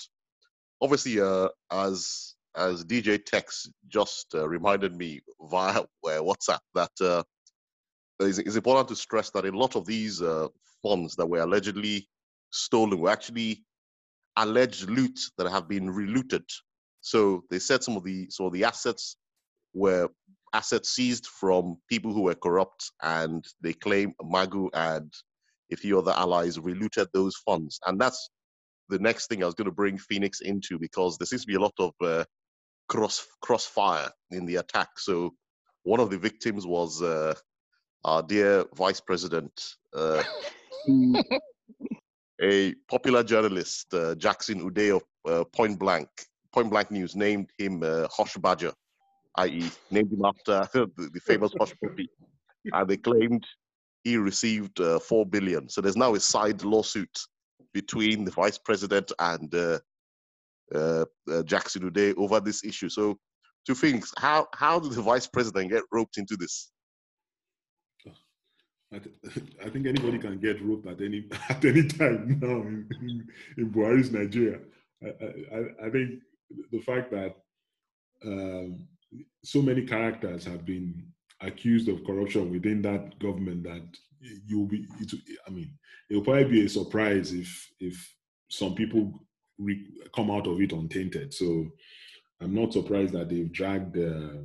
[0.80, 7.22] obviously, uh, as as DJ Tex just uh, reminded me via WhatsApp that uh,
[8.20, 10.48] it's, it's important to stress that a lot of these uh,
[10.82, 12.08] funds that were allegedly
[12.50, 13.64] stolen were actually
[14.36, 16.44] alleged loot that have been relooted.
[17.00, 19.16] So they said some of the of the assets
[19.74, 20.08] were
[20.52, 25.12] assets seized from people who were corrupt, and they claim Magu and
[25.72, 27.78] a few other allies relooted those funds.
[27.86, 28.30] And that's
[28.88, 31.56] the next thing I was going to bring Phoenix into because there seems to be
[31.56, 32.24] a lot of uh,
[32.88, 34.98] cross crossfire in the attack.
[34.98, 35.34] So
[35.82, 37.34] one of the victims was uh,
[38.04, 39.52] our dear Vice President,
[39.94, 40.22] uh,
[42.40, 46.08] a popular journalist, uh, Jackson Ude of uh, Point Blank,
[46.52, 48.72] Point Blank News, named him uh, Hush Badger,
[49.36, 52.08] i.e., named him after the, the famous Hush Puppy.
[52.72, 53.46] And they claimed
[54.02, 55.68] he received uh, four billion.
[55.68, 57.16] So there's now a side lawsuit
[57.72, 59.52] between the vice president and
[61.44, 62.88] Jackson Ude over this issue.
[62.88, 63.18] So,
[63.66, 66.70] two things: how how did the vice president get roped into this?
[68.92, 69.14] I, th-
[69.64, 73.26] I think anybody can get roped at any at any time now in, in,
[73.58, 74.60] in Buhari's Nigeria.
[75.02, 76.20] I, I, I, think
[76.72, 77.36] the fact that
[78.24, 78.86] um,
[79.44, 81.04] so many characters have been
[81.42, 83.82] accused of corruption within that government that
[84.46, 84.86] you'll be.
[85.00, 85.12] It,
[85.46, 85.72] I mean,
[86.08, 88.14] it'll probably be a surprise if if
[88.48, 89.25] some people
[89.58, 91.32] re- come out of it untainted.
[91.32, 91.66] So
[92.40, 93.96] I'm not surprised that they've dragged.
[93.98, 94.42] Uh,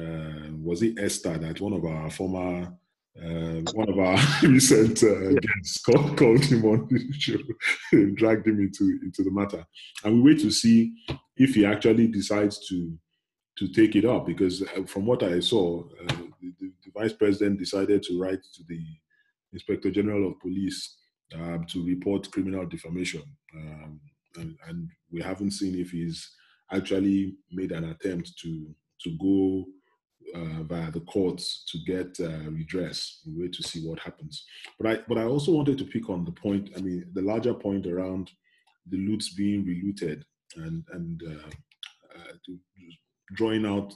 [0.00, 2.72] uh, was it Esther that one of our former
[3.22, 7.38] uh, one of our recent uh, guests called, called him on the show,
[8.14, 9.64] dragged him into into the matter,
[10.04, 10.92] and we wait to see
[11.36, 12.92] if he actually decides to
[13.58, 14.26] to take it up.
[14.26, 16.06] Because uh, from what I saw, uh,
[16.40, 18.84] the, the, the, vice president decided to write to the
[19.52, 20.96] inspector general of police
[21.34, 23.22] um, to report criminal defamation,
[23.54, 24.00] um,
[24.36, 26.30] and, and we haven't seen if he's
[26.72, 29.66] actually made an attempt to to go
[30.34, 33.20] uh, via the courts to get uh, redress.
[33.26, 34.44] We wait to see what happens.
[34.78, 36.70] But I, but I also wanted to pick on the point.
[36.76, 38.30] I mean, the larger point around
[38.88, 40.22] the loots being relooted
[40.56, 41.48] and and uh,
[42.18, 42.32] uh
[43.34, 43.94] drawing out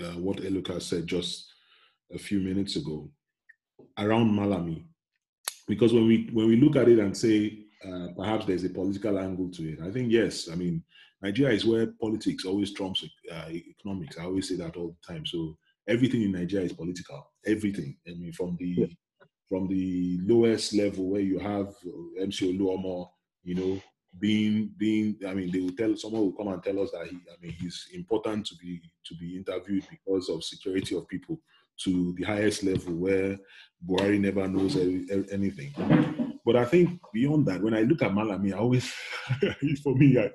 [0.00, 1.46] uh, what Eloka said just
[2.12, 3.10] a few minutes ago
[3.98, 4.84] around Malami,
[5.66, 9.18] because when we when we look at it and say uh, perhaps there's a political
[9.18, 10.48] angle to it, I think yes.
[10.50, 10.82] I mean,
[11.22, 13.04] Nigeria is where politics always trumps
[13.50, 14.18] economics.
[14.18, 15.26] I always say that all the time.
[15.26, 15.56] So
[15.88, 17.30] everything in Nigeria is political.
[17.46, 17.96] Everything.
[18.06, 18.86] I mean, from the yeah.
[19.48, 21.74] from the lowest level where you have
[22.20, 23.10] MC Oluomo,
[23.42, 23.80] you know,
[24.18, 25.16] being being.
[25.26, 27.16] I mean, they will tell someone will come and tell us that he.
[27.16, 31.40] I mean, he's important to be to be interviewed because of security of people.
[31.84, 33.38] To the highest level where
[33.86, 34.76] Buhari never knows
[35.32, 35.72] anything.
[36.44, 38.92] But I think beyond that, when I look at Malami, I always,
[39.82, 40.30] for me, I,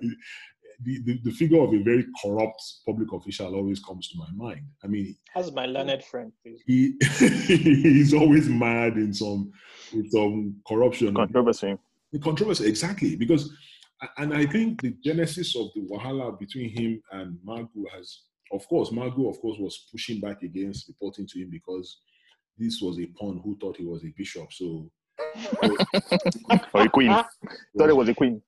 [0.84, 4.66] the, the, the, figure of a very corrupt public official always comes to my mind.
[4.84, 6.62] I mean, as my learned friend, please.
[6.66, 6.94] He
[7.48, 9.52] he's always mad in some
[9.94, 11.78] in some corruption controversy.
[12.12, 13.52] The controversy, exactly, because
[14.18, 18.20] and I think the genesis of the wahala between him and Magu has,
[18.52, 22.00] of course, Magu, of course, was pushing back against reporting to him because
[22.58, 24.52] this was a pawn who thought he was a bishop.
[24.52, 24.90] So,
[26.74, 27.10] or a queen,
[27.78, 28.42] thought it was a queen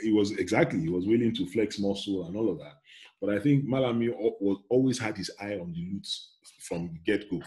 [0.00, 2.74] he was exactly he was willing to flex muscle and all of that.
[3.20, 6.06] But I think Malami was always had his eye on the loot
[6.60, 7.40] from get go,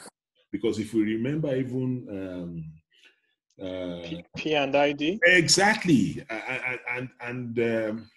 [0.51, 2.63] because if we remember, even
[3.59, 8.09] um, uh, P and ID exactly, and and, and um,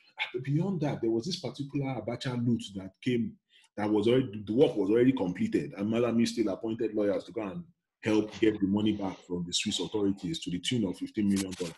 [0.43, 3.33] beyond that, there was this particular Abacha loot that came
[3.77, 7.43] that was already the work was already completed, and Malami still appointed lawyers to go
[7.43, 7.65] and
[8.03, 11.53] help get the money back from the Swiss authorities to the tune of fifteen million
[11.53, 11.75] dollars.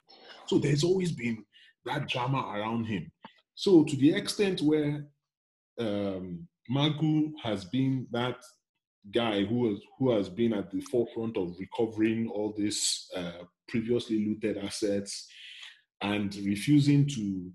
[0.47, 1.45] So there's always been
[1.85, 3.11] that drama around him.
[3.55, 5.07] So to the extent where
[5.79, 8.39] um, Magu has been that
[9.13, 14.27] guy who has who has been at the forefront of recovering all these uh, previously
[14.27, 15.29] looted assets
[16.01, 17.51] and refusing to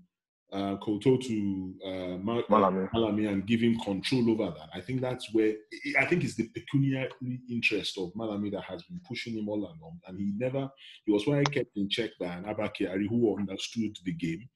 [0.52, 2.90] uh, Koto to uh, Malami.
[2.90, 4.68] Malami and give him control over that.
[4.74, 5.54] I think that's where
[5.98, 7.10] I think it's the pecuniary
[7.48, 10.68] interest of Malami that has been pushing him all along, and he never
[11.06, 14.48] he was why kept in check by an Abba Kyari who understood the game.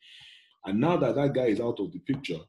[0.67, 2.41] And now that that guy is out of the picture,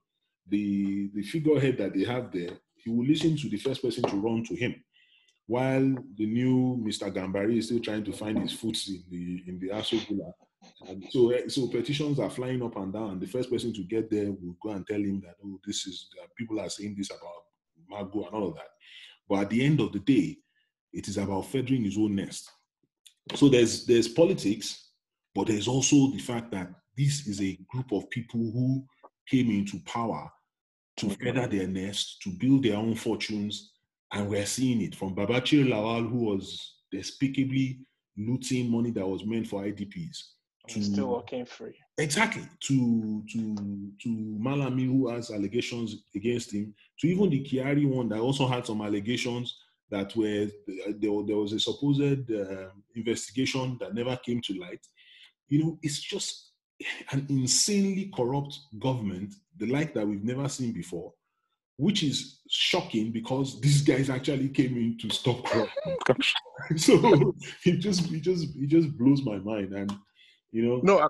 [0.48, 4.16] the the figurehead that they have there, he will listen to the first person to
[4.16, 4.76] run to him,
[5.46, 7.14] while the new Mr.
[7.14, 10.32] Gambari is still trying to find his foot in the in the Asogula
[10.82, 13.20] and so, eh, so petitions are flying up and down.
[13.20, 16.10] The first person to get there will go and tell him that, oh, this is
[16.22, 17.46] uh, people are saying this about
[17.92, 18.70] Magu and all of that.
[19.28, 20.38] But at the end of the day,
[20.92, 22.52] it is about feathering his own nest.
[23.36, 24.90] So there's there's politics,
[25.34, 28.86] but there's also the fact that this is a group of people who
[29.30, 30.30] came into power
[30.98, 33.72] to feather their nest, to build their own fortunes,
[34.14, 37.80] and we're seeing it from Babachir Lawal, who was despicably
[38.18, 40.35] looting money that was meant for IDPs
[40.68, 41.76] to still walking free.
[41.98, 42.44] Exactly.
[42.68, 43.56] To to
[44.02, 48.66] to Malami who has allegations against him, to even the Kyari one that also had
[48.66, 49.58] some allegations
[49.90, 54.86] that were there, there was a supposed uh, investigation that never came to light.
[55.48, 56.52] You know, it's just
[57.12, 61.14] an insanely corrupt government, the like that we've never seen before,
[61.78, 65.98] which is shocking because these guys actually came in to stop corruption.
[66.78, 67.34] so
[67.66, 69.92] it just it just it just blows my mind and
[70.56, 70.80] You know.
[70.84, 71.08] No, I,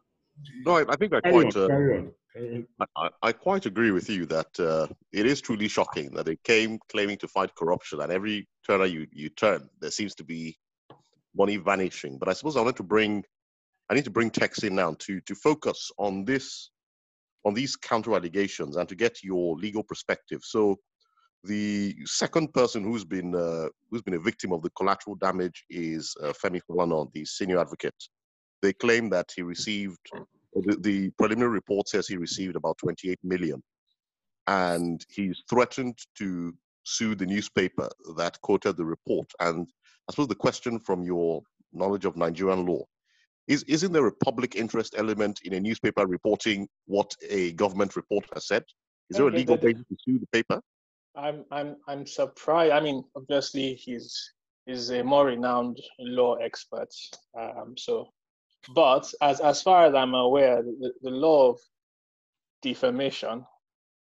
[0.65, 1.55] no, I, I think I carry quite.
[1.55, 2.11] on, Uh, carry on.
[2.33, 2.87] Carry on.
[2.97, 6.79] I, I quite agree with you that uh, it is truly shocking that they came
[6.89, 10.57] claiming to fight corruption, and every turner you, you turn, there seems to be
[11.35, 12.17] money vanishing.
[12.17, 13.23] But I suppose I wanted to bring,
[13.87, 16.71] I need to bring Tex in now to to focus on this,
[17.45, 20.41] on these counter allegations, and to get your legal perspective.
[20.43, 20.79] So,
[21.43, 26.15] the second person who's been uh, who's been a victim of the collateral damage is
[26.23, 28.01] uh, Femi Falana, the senior advocate.
[28.65, 29.99] They claim that he received
[30.53, 33.61] the, the preliminary report says he received about 28 million
[34.47, 36.51] and he's threatened to
[36.83, 39.67] sue the newspaper that quoted the report and
[40.07, 41.41] i suppose the question from your
[41.73, 42.83] knowledge of nigerian law
[43.47, 48.23] is isn't there a public interest element in a newspaper reporting what a government report
[48.33, 48.63] has said
[49.09, 50.61] is there a legal basis to sue the paper
[51.15, 52.73] I'm I'm I'm surprised.
[52.73, 54.33] I mean, obviously he's
[54.65, 56.89] he's a more renowned law expert.
[57.39, 58.09] Um, so,
[58.73, 61.59] but as as far as I'm aware, the, the law of
[62.61, 63.45] defamation,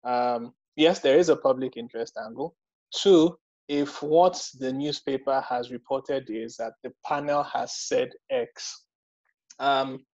[0.04, 2.56] um, yes, there is a public interest angle.
[2.94, 8.84] Two, if what the newspaper has reported is that the panel has said X,
[9.60, 10.06] um,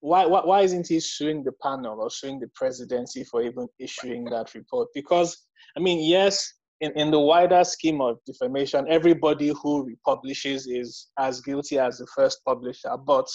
[0.00, 4.24] why, why why isn't he suing the panel or suing the presidency for even issuing
[4.26, 4.88] that report?
[4.94, 11.08] Because I mean, yes, in, in the wider scheme of defamation, everybody who republishes is
[11.18, 12.96] as guilty as the first publisher.
[13.06, 13.26] But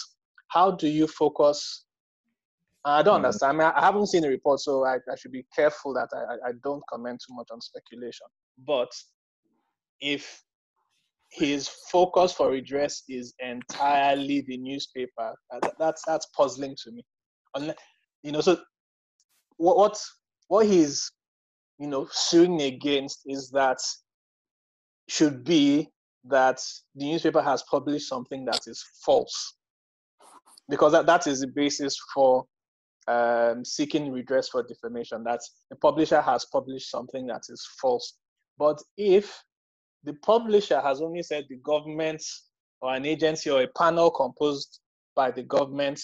[0.49, 1.85] how do you focus?
[2.85, 3.25] I don't Mhm.
[3.25, 3.61] understand.
[3.61, 6.49] I, mean, I haven't seen the report, so I, I should be careful that I,
[6.49, 8.27] I- don't comment too much on speculation.
[8.65, 8.91] But
[10.01, 10.43] if
[11.31, 17.03] his focus for redress is entirely the newspaper, that, that's that's puzzling to me.
[17.55, 17.75] Unless,
[18.23, 18.57] you know, so
[19.57, 20.01] what what
[20.47, 21.11] what he's
[21.79, 23.79] you know suing against is that
[25.07, 25.89] should be
[26.23, 26.59] that
[26.95, 29.55] the newspaper has published something that is false.
[30.67, 32.45] Because that, that is the basis for
[33.07, 38.17] um, seeking redress for defamation that the publisher has published something that is false.
[38.57, 39.43] But if
[40.03, 42.23] the publisher has only said the government
[42.81, 44.79] or an agency or a panel composed
[45.15, 46.01] by the government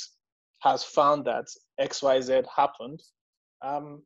[0.60, 1.46] has found that
[1.80, 3.02] xyz happened
[3.64, 4.02] um,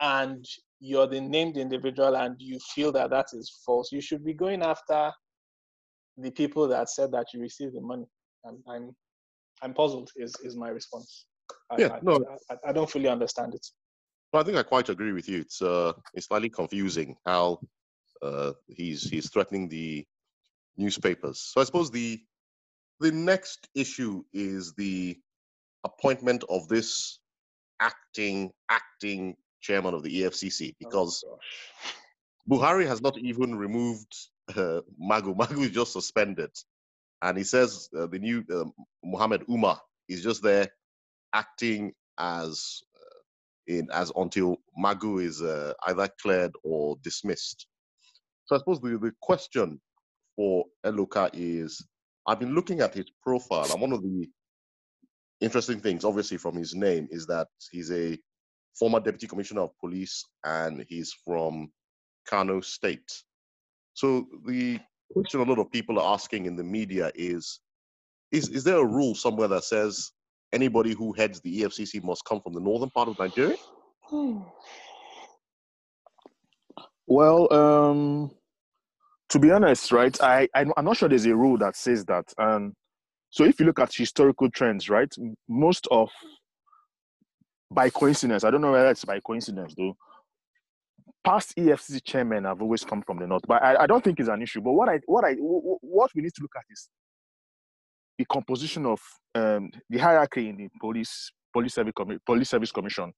[0.00, 0.44] and
[0.80, 4.62] you're the named individual and you feel that that is false, you should be going
[4.62, 5.12] after
[6.16, 8.06] the people that said that you received the money.
[8.46, 8.90] I'm, I'm,
[9.62, 10.10] I'm puzzled.
[10.16, 11.26] Is is my response?
[11.70, 12.24] I, Yeah, I, no.
[12.50, 13.66] I, I don't fully understand it.
[14.32, 15.40] Well, I think I quite agree with you.
[15.40, 17.60] It's uh, it's slightly confusing how
[18.22, 20.06] uh, he's he's threatening the
[20.76, 21.40] newspapers.
[21.40, 22.20] So I suppose the
[23.00, 25.18] the next issue is the
[25.84, 27.18] appointment of this
[27.80, 31.24] acting acting chairman of the EFCC because
[32.50, 34.14] Buhari has not even removed
[34.56, 35.34] uh, Magu.
[35.40, 36.50] Magu is just suspended,
[37.22, 38.64] and he says uh, the new uh,
[39.04, 40.68] Muhammad Umar is just there
[41.32, 47.66] acting as uh, in as until Magu is uh, either cleared or dismissed.
[48.46, 49.80] So I suppose the, the question
[50.36, 51.86] for Eloka is
[52.26, 54.28] I've been looking at his profile, and one of the
[55.40, 58.18] interesting things, obviously, from his name is that he's a
[58.78, 61.70] former deputy commissioner of police and he's from
[62.28, 63.10] Kano State.
[63.94, 64.78] So the
[65.12, 67.60] question a lot of people are asking in the media is,
[68.32, 70.12] is is there a rule somewhere that says
[70.52, 73.56] anybody who heads the EFCC must come from the northern part of Nigeria?
[77.06, 78.30] Well, um,
[79.30, 82.32] to be honest, right, I, I I'm not sure there's a rule that says that.
[82.38, 82.74] Um,
[83.30, 85.12] so if you look at historical trends, right,
[85.48, 86.08] most of
[87.70, 89.96] by coincidence, I don't know whether it's by coincidence though.
[91.22, 94.28] Past EFCC chairmen have always come from the north, but I, I don't think it's
[94.28, 94.60] an issue.
[94.60, 96.88] But what I what I wh- wh- what we need to look at is
[98.18, 99.00] the composition of
[99.34, 101.92] um, the hierarchy in the police police service
[102.24, 103.12] police service commission.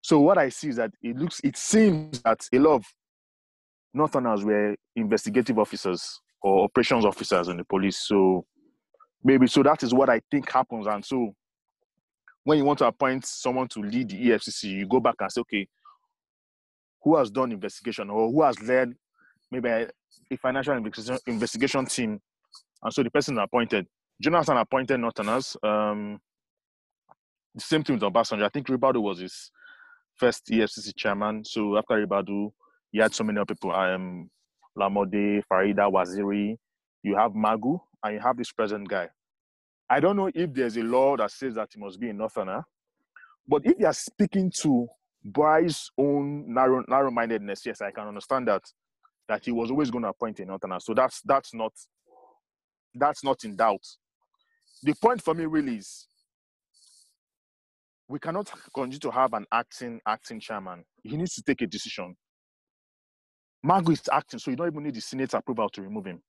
[0.00, 2.84] So what I see is that it looks it seems that a lot of
[3.92, 7.98] Northerners were investigative officers or operations officers in the police.
[7.98, 8.44] So
[9.22, 10.86] maybe so that is what I think happens.
[10.86, 11.34] And so
[12.48, 15.42] when you want to appoint someone to lead the EFCC, you go back and say,
[15.42, 15.68] okay,
[17.02, 18.94] who has done investigation or who has led
[19.50, 19.86] maybe a,
[20.40, 20.74] financial
[21.26, 22.18] investigation, team?
[22.82, 23.86] And so the person appointed.
[24.18, 25.58] Jonathan appointed Northerners.
[25.62, 26.20] Um,
[27.54, 28.44] the same thing with Obasanjo.
[28.44, 29.50] I think Ribadu was his
[30.16, 31.44] first EFCC chairman.
[31.44, 32.50] So after Ribadu,
[32.92, 33.72] you had so many other people.
[33.72, 34.30] Um,
[34.74, 36.56] Lamorde, Farida, Waziri.
[37.02, 39.08] You have Magu, and you have this present guy.
[39.90, 42.64] I don't know if there's a law that says that he must be a northerner,
[43.46, 44.86] but if you are speaking to
[45.24, 48.62] Bryce's own narrow narrow-mindedness, yes, I can understand that
[49.28, 50.80] that he was always going to appoint a northerner.
[50.80, 51.72] So that's that's not
[52.94, 53.84] that's not in doubt.
[54.82, 56.06] the point for me really is
[58.08, 60.84] we cannot continue to have an acting acting chairman.
[61.02, 62.16] He needs to take a decision.
[63.64, 66.22] Magu is acting, so you don't even need the Senate approval to remove him,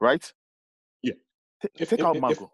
[0.00, 0.32] right?
[1.02, 1.14] Yeah.
[1.74, 2.48] If- take if- out Magu.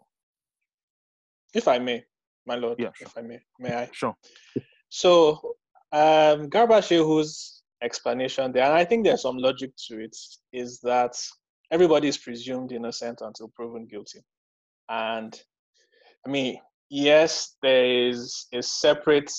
[1.53, 2.03] If I may,
[2.45, 3.07] my lord, Yeah, sure.
[3.07, 3.89] if I may, may I?
[3.91, 4.15] Sure.
[4.89, 5.55] So,
[5.91, 10.15] um, Garba Shehu's explanation there, and I think there's some logic to it,
[10.53, 11.13] is that
[11.71, 14.19] everybody is presumed innocent until proven guilty.
[14.89, 15.39] And
[16.25, 19.31] I mean, yes, there is a separate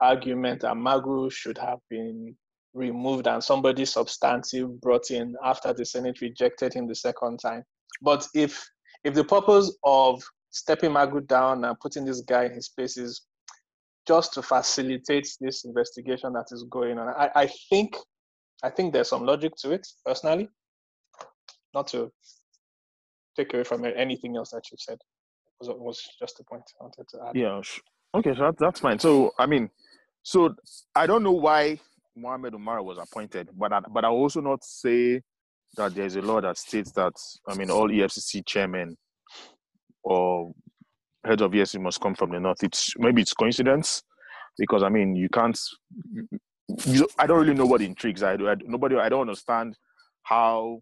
[0.00, 2.36] argument that Magu should have been
[2.74, 7.62] removed and somebody substantive brought in after the Senate rejected him the second time.
[8.02, 8.68] But if
[9.04, 10.22] if the purpose of
[10.56, 13.22] stepping Magu down and putting this guy in his place is
[14.06, 17.08] just to facilitate this investigation that is going on.
[17.08, 17.96] I, I think
[18.62, 20.48] I think there's some logic to it, personally.
[21.74, 22.10] Not to
[23.36, 24.98] take away from anything else that you said.
[25.60, 27.36] Was was just a point I wanted to add.
[27.36, 27.60] Yeah.
[28.14, 28.98] Okay, so that, that's fine.
[28.98, 29.68] So I mean,
[30.22, 30.54] so
[30.94, 31.78] I don't know why
[32.16, 35.20] Mohamed Umar was appointed, but I, but I also not say
[35.76, 37.12] that there's a law that states that
[37.46, 38.96] I mean all EFCC chairmen
[40.06, 40.52] or
[41.24, 42.62] heads of EFCC must come from the north.
[42.62, 44.02] It's maybe it's coincidence
[44.56, 45.58] because I mean you can't.
[46.86, 48.22] You, I don't really know what intrigues.
[48.22, 48.96] I, I nobody.
[48.96, 49.76] I don't understand
[50.22, 50.80] how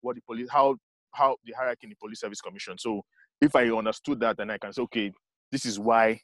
[0.00, 0.76] what the police how
[1.12, 2.78] how the hierarchy in the police service commission.
[2.78, 3.02] So
[3.40, 5.12] if I understood that, then I can say, okay,
[5.52, 6.20] this is why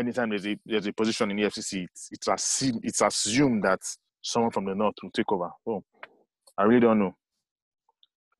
[0.00, 3.80] anytime there's a there's a position in the EFCC, it's it's assumed it's assumed that
[4.22, 5.50] someone from the north will take over.
[5.66, 5.84] Oh,
[6.56, 7.14] I really don't know.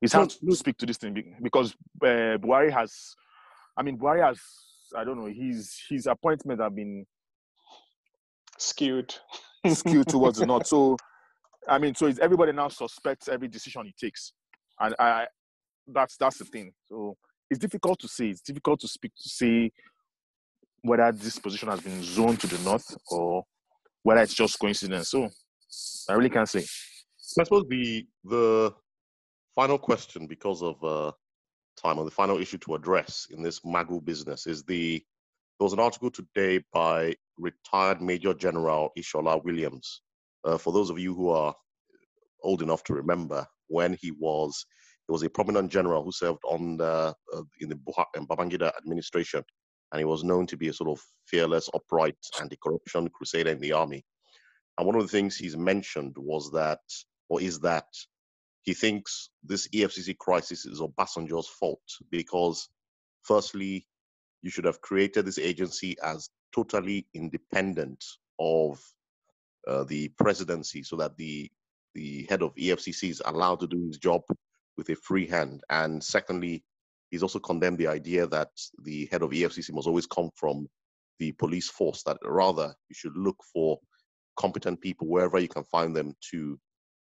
[0.00, 3.14] It's hard to speak to this thing because uh, Buhari has,
[3.76, 4.38] I mean, Buhari has,
[4.96, 7.04] I don't know, his his appointments have been
[8.58, 9.14] Skewed.
[9.66, 10.66] skewed towards the north.
[10.66, 10.96] So,
[11.68, 14.32] I mean, so it's everybody now suspects every decision he takes,
[14.80, 15.26] and I,
[15.86, 16.72] that's that's the thing.
[16.88, 17.16] So
[17.50, 18.28] it's difficult to say.
[18.28, 19.70] It's difficult to speak to say
[20.82, 23.44] whether this position has been zoned to the north or
[24.02, 25.10] whether it's just coincidence.
[25.10, 25.28] So
[26.08, 26.60] I really can't say.
[26.60, 28.74] I suppose the the
[29.58, 31.10] final question, because of uh,
[31.76, 35.02] time, or the final issue to address in this Magu business is the
[35.58, 40.02] there was an article today by retired Major General Ishola Williams.
[40.44, 41.52] Uh, for those of you who are
[42.44, 44.64] old enough to remember, when he was
[45.08, 47.80] he was a prominent general who served on the, uh, in the
[48.30, 49.42] Babangida administration,
[49.90, 53.72] and he was known to be a sort of fearless, upright, anti-corruption crusader in the
[53.72, 54.04] army.
[54.78, 56.78] And one of the things he's mentioned was that,
[57.28, 57.88] or is that,
[58.68, 62.68] he thinks this EFCC crisis is Obasanjo's fault because,
[63.22, 63.86] firstly,
[64.42, 68.04] you should have created this agency as totally independent
[68.38, 68.78] of
[69.66, 71.50] uh, the presidency so that the
[71.94, 74.20] the head of EFCC is allowed to do his job
[74.76, 75.62] with a free hand.
[75.70, 76.62] And secondly,
[77.10, 78.50] he's also condemned the idea that
[78.82, 80.68] the head of EFCC must always come from
[81.18, 83.78] the police force, that rather you should look for
[84.38, 86.60] competent people wherever you can find them to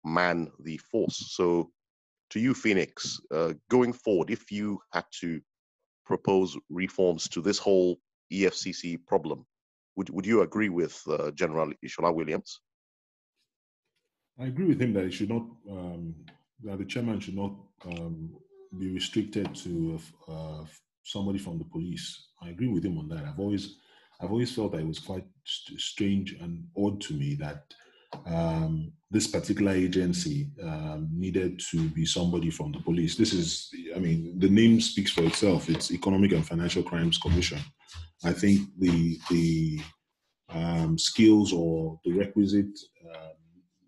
[0.04, 1.34] man the force.
[1.36, 1.72] So,
[2.32, 5.42] to you, Phoenix, uh, going forward, if you had to
[6.06, 8.00] propose reforms to this whole
[8.32, 9.46] EFCC problem,
[9.96, 12.62] would, would you agree with uh, General Ishola Williams?
[14.40, 16.16] I agree with him that it should not, um,
[16.64, 17.54] that the chairman should not
[17.86, 18.30] um,
[18.78, 20.64] be restricted to uh,
[21.04, 22.30] somebody from the police.
[22.42, 23.26] I agree with him on that.
[23.26, 23.76] I've always,
[24.22, 27.66] I've always felt that it was quite st- strange and odd to me that
[28.26, 33.16] um, this particular agency um, needed to be somebody from the police.
[33.16, 35.70] This is, I mean, the name speaks for itself.
[35.70, 37.60] It's Economic and Financial Crimes Commission.
[38.24, 39.80] I think the the
[40.50, 42.78] um, skills or the requisite
[43.16, 43.32] um,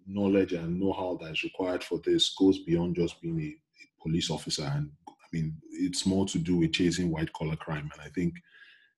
[0.07, 4.29] knowledge and know-how that is required for this goes beyond just being a, a police
[4.29, 4.63] officer.
[4.63, 7.89] And I mean, it's more to do with chasing white-collar crime.
[7.93, 8.35] And I think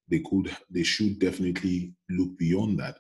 [0.10, 2.98] they could, they should definitely look beyond that.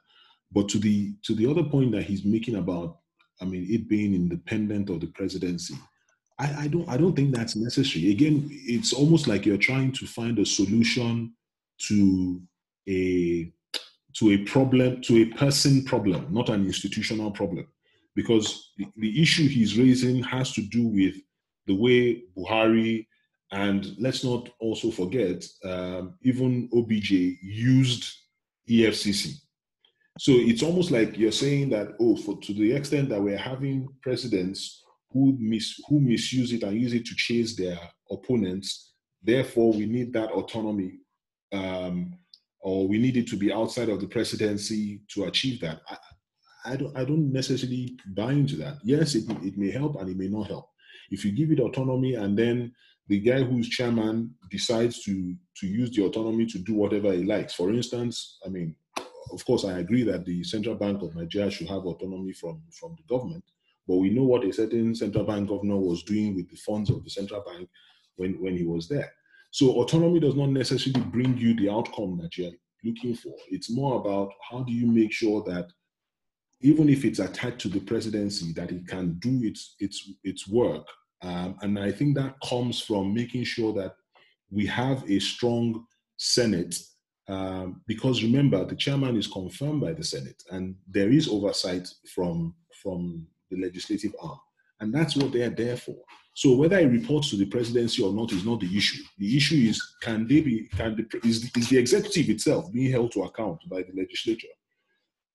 [0.54, 2.99] But to the to the other point that he's making about,
[3.41, 5.76] I mean, it being independent of the presidency,
[6.39, 8.12] I, I don't I don't think that's necessary.
[8.12, 11.34] Again, it's almost like you're trying to find a solution
[11.88, 12.41] to
[12.88, 13.51] a
[14.16, 17.68] to a problem to a person problem, not an institutional problem,
[18.16, 21.16] because the, the issue he's raising has to do with
[21.66, 23.08] the way Buhari
[23.54, 28.12] and let's not also forget um, even OBJ used
[28.68, 29.36] EFCC.
[30.20, 33.88] So it's almost like you're saying that oh, for to the extent that we're having
[34.01, 37.80] presidents who mis who misuse it and use it to chase their
[38.11, 38.93] opponents,
[39.24, 40.99] therefore we need that autonomy,
[41.51, 42.18] um,
[42.59, 45.82] or we need it to be outside of the presidency to achieve that.
[45.89, 45.97] I,
[46.66, 48.78] I don't I don't necessarily buy into that.
[48.84, 50.70] Yes, it, it may help and it may not help.
[51.09, 52.72] If you give it autonomy and then
[53.07, 57.53] the guy who's chairman decides to to use the autonomy to do whatever he likes.
[57.53, 58.76] For instance, I mean,
[59.32, 62.95] of course, I agree that the Central Bank of Nigeria should have autonomy from from
[62.97, 63.43] the government,
[63.88, 67.03] but we know what a certain central bank governor was doing with the funds of
[67.03, 67.69] the central bank
[68.15, 69.11] when when he was there.
[69.51, 72.51] So autonomy does not necessarily bring you the outcome that you're
[72.84, 73.34] looking for.
[73.49, 75.67] It's more about how do you make sure that
[76.61, 80.88] even if it's attached to the presidency, that it can do its its its work
[81.24, 83.95] um, and I think that comes from making sure that
[84.51, 85.86] we have a strong
[86.17, 86.78] Senate.
[87.28, 92.53] Um, because remember, the chairman is confirmed by the Senate, and there is oversight from
[92.82, 94.39] from the legislative arm,
[94.82, 95.95] and that's what they are there for.
[96.36, 99.03] So whether it reports to the presidency or not is not the issue.
[99.19, 103.11] The issue is can they be can the, is, is the executive itself being held
[103.13, 104.47] to account by the legislature?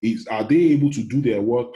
[0.03, 1.73] Is are they able to do their work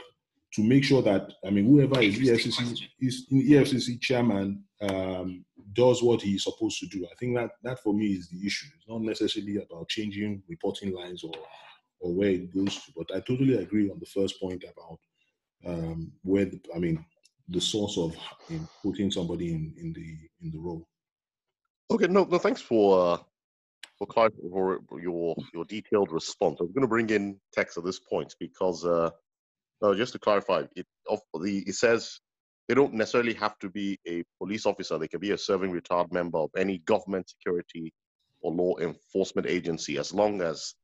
[0.55, 6.21] to make sure that I mean whoever is EFCC is EFCC chairman um, does what
[6.21, 7.05] he's supposed to do.
[7.11, 8.67] I think that that for me is the issue.
[8.75, 11.33] It's not necessarily about changing reporting lines or
[11.99, 12.91] or where it goes to.
[12.95, 14.99] But I totally agree on the first point about
[15.65, 17.03] um, where the, I mean
[17.49, 18.15] the source of
[18.49, 20.87] in putting somebody in, in the in the role.
[21.91, 23.17] Okay, no, no, thanks for uh,
[23.97, 26.59] for, for your your detailed response.
[26.59, 29.09] I'm going to bring in Tex at this point because uh,
[29.81, 32.19] no, just to clarify, it of the it says
[32.67, 34.97] they don't necessarily have to be a police officer.
[34.97, 37.93] They can be a serving retired member of any government security
[38.41, 40.75] or law enforcement agency, as long as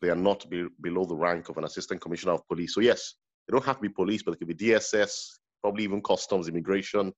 [0.00, 2.74] they are not be, below the rank of an assistant commissioner of police.
[2.74, 3.14] So yes,
[3.46, 7.12] they don't have to be police, but it could be DSS, probably even customs, immigration,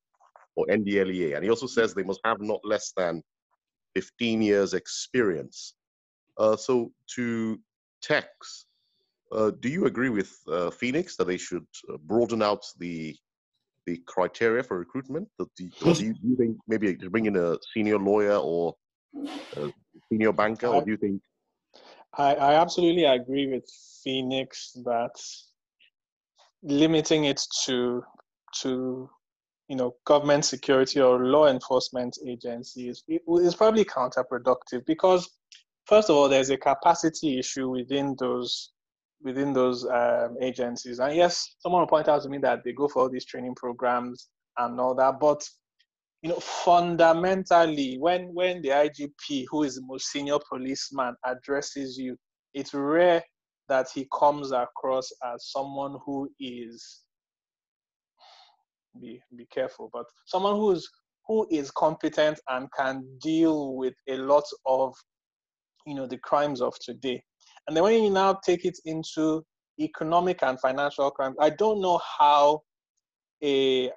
[0.55, 1.35] or NDLEA.
[1.35, 3.21] And he also says they must have not less than
[3.95, 5.73] 15 years experience.
[6.37, 7.59] Uh, so to
[8.01, 8.65] Tex,
[9.31, 13.15] uh, do you agree with uh, Phoenix that they should uh, broaden out the
[13.85, 15.27] the criteria for recruitment?
[15.39, 18.75] Do, do, you, do you, think maybe to bring in a senior lawyer or
[19.57, 19.71] a
[20.09, 21.21] senior banker, or do you think?
[22.17, 23.69] I, I absolutely agree with
[24.03, 25.11] Phoenix that
[26.63, 28.03] limiting it to
[28.61, 29.09] to
[29.67, 35.29] you know government security or law enforcement agencies is probably counterproductive because
[35.85, 38.71] first of all there's a capacity issue within those
[39.25, 40.99] within those um, agencies.
[40.99, 43.55] And yes, someone will point out to me that they go for all these training
[43.55, 45.43] programs and all that, but
[46.21, 52.17] you know, fundamentally, when when the IGP, who is the most senior policeman, addresses you,
[52.53, 53.21] it's rare
[53.67, 57.03] that he comes across as someone who is
[58.99, 60.89] be be careful, but someone who's
[61.27, 64.95] who is competent and can deal with a lot of
[65.85, 67.21] you know the crimes of today
[67.67, 69.43] and then when you now take it into
[69.79, 72.61] economic and financial crimes, I don't know how
[73.43, 73.91] a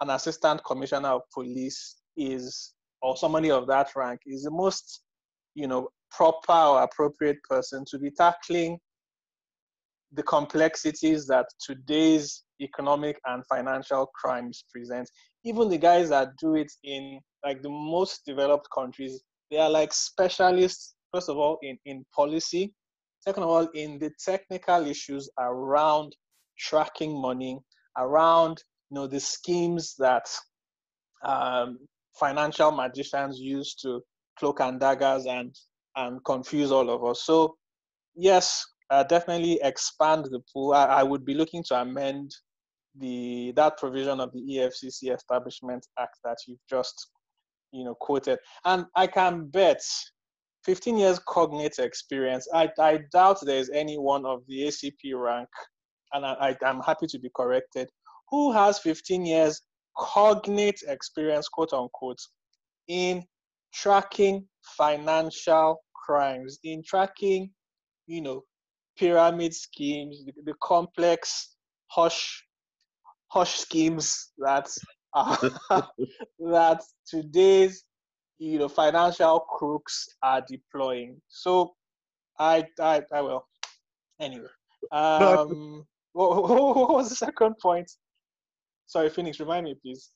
[0.00, 5.02] an assistant commissioner of police is or somebody of that rank is the most
[5.54, 8.78] you know proper or appropriate person to be tackling
[10.12, 15.10] the complexities that today's economic and financial crimes present.
[15.44, 19.92] Even the guys that do it in like the most developed countries they are like
[19.92, 22.72] specialists first of all in in policy
[23.26, 26.14] Second of all, in the technical issues around
[26.58, 27.58] tracking money,
[27.96, 30.28] around you know the schemes that
[31.24, 31.78] um,
[32.20, 34.02] financial magicians use to
[34.38, 35.56] cloak and daggers and
[35.96, 37.22] and confuse all of us.
[37.22, 37.56] So
[38.14, 40.74] yes, uh, definitely expand the pool.
[40.74, 42.30] I, I, would be looking to amend
[42.98, 47.08] the that provision of the EFCC Establishment Act that you've just
[47.72, 49.80] you know quoted, and I can bet
[50.64, 52.48] 15 years cognate experience.
[52.52, 55.48] I, I doubt there's anyone of the ACP rank,
[56.12, 57.88] and I, I, am happy to be corrected,
[58.30, 59.60] who has 15 years
[59.96, 62.18] cognate experience, quote unquote,
[62.88, 63.24] in
[63.72, 64.46] tracking
[64.76, 67.50] financial crimes, in tracking,
[68.06, 68.42] you know,
[68.98, 71.56] pyramid schemes, the, the complex
[71.88, 72.42] hush
[73.28, 74.68] hush schemes that
[75.14, 75.36] uh,
[76.38, 77.84] that today's
[78.38, 81.20] you know financial crooks are deploying.
[81.28, 81.74] So
[82.38, 83.46] I I I will.
[84.20, 84.48] Anyway.
[84.92, 87.90] Um what, what was the second point?
[88.86, 90.10] Sorry, Phoenix, remind me please.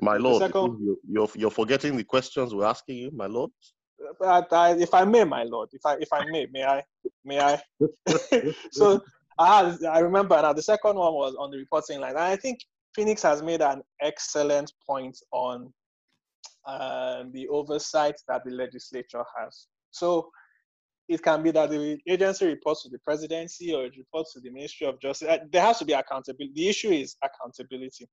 [0.00, 0.98] My lord, second...
[1.08, 3.50] you're, you're forgetting the questions we're asking you, my lord.
[4.24, 6.82] I, if I may, my lord, if I if I may, may I,
[7.24, 7.60] may I?
[8.72, 9.00] so
[9.38, 10.52] I I remember now.
[10.52, 12.58] The second one was on the reporting line, and I think
[12.94, 15.72] Phoenix has made an excellent point on
[16.66, 19.66] and the oversight that the legislature has.
[19.90, 20.30] So
[21.08, 24.50] it can be that the agency reports to the presidency or it reports to the
[24.50, 25.28] Ministry of Justice.
[25.28, 26.52] Uh, there has to be accountability.
[26.54, 28.08] The issue is accountability.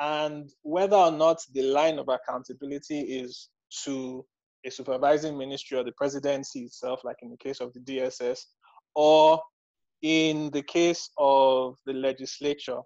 [0.00, 3.48] and whether or not the line of accountability is
[3.84, 4.24] to
[4.64, 8.40] a supervising ministry or the presidency itself, like in the case of the DSS,
[8.94, 9.40] or
[10.02, 12.78] in the case of the legislature,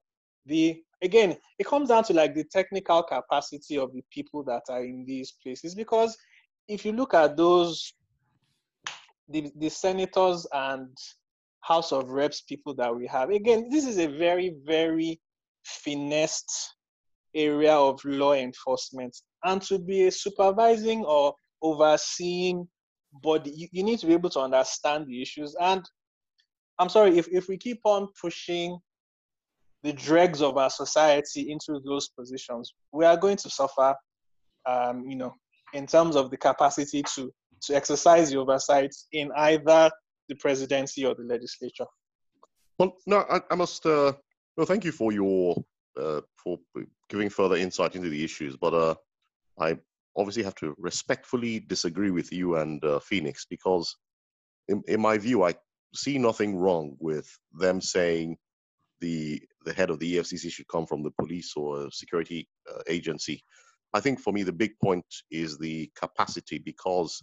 [0.47, 4.85] the again, it comes down to like the technical capacity of the people that are
[4.85, 5.75] in these places.
[5.75, 6.17] Because
[6.69, 7.93] if you look at those,
[9.29, 10.97] the, the senators and
[11.61, 15.21] House of Reps people that we have, again, this is a very, very
[15.65, 16.75] finessed
[17.35, 19.17] area of law enforcement.
[19.45, 22.69] And to be a supervising or overseeing
[23.13, 25.57] body, you, you need to be able to understand the issues.
[25.61, 25.85] And
[26.79, 28.79] I'm sorry, if, if we keep on pushing
[29.83, 33.95] the dregs of our society into those positions, we are going to suffer,
[34.67, 35.35] um, you know,
[35.75, 39.91] in terms of the capacity to, to exercise the oversight in either
[40.29, 41.87] the presidency or the legislature.
[42.79, 43.85] Well, no, I, I must.
[43.85, 44.13] Uh,
[44.57, 45.57] no, thank you for your
[46.01, 46.59] uh, for
[47.09, 48.57] giving further insight into the issues.
[48.57, 48.95] But uh,
[49.59, 49.79] I
[50.17, 53.97] obviously have to respectfully disagree with you and uh, Phoenix because,
[54.69, 55.55] in, in my view, I
[55.95, 58.37] see nothing wrong with them saying
[59.01, 63.43] the the head of the EFCC should come from the police or security uh, agency.
[63.95, 67.23] I think for me the big point is the capacity because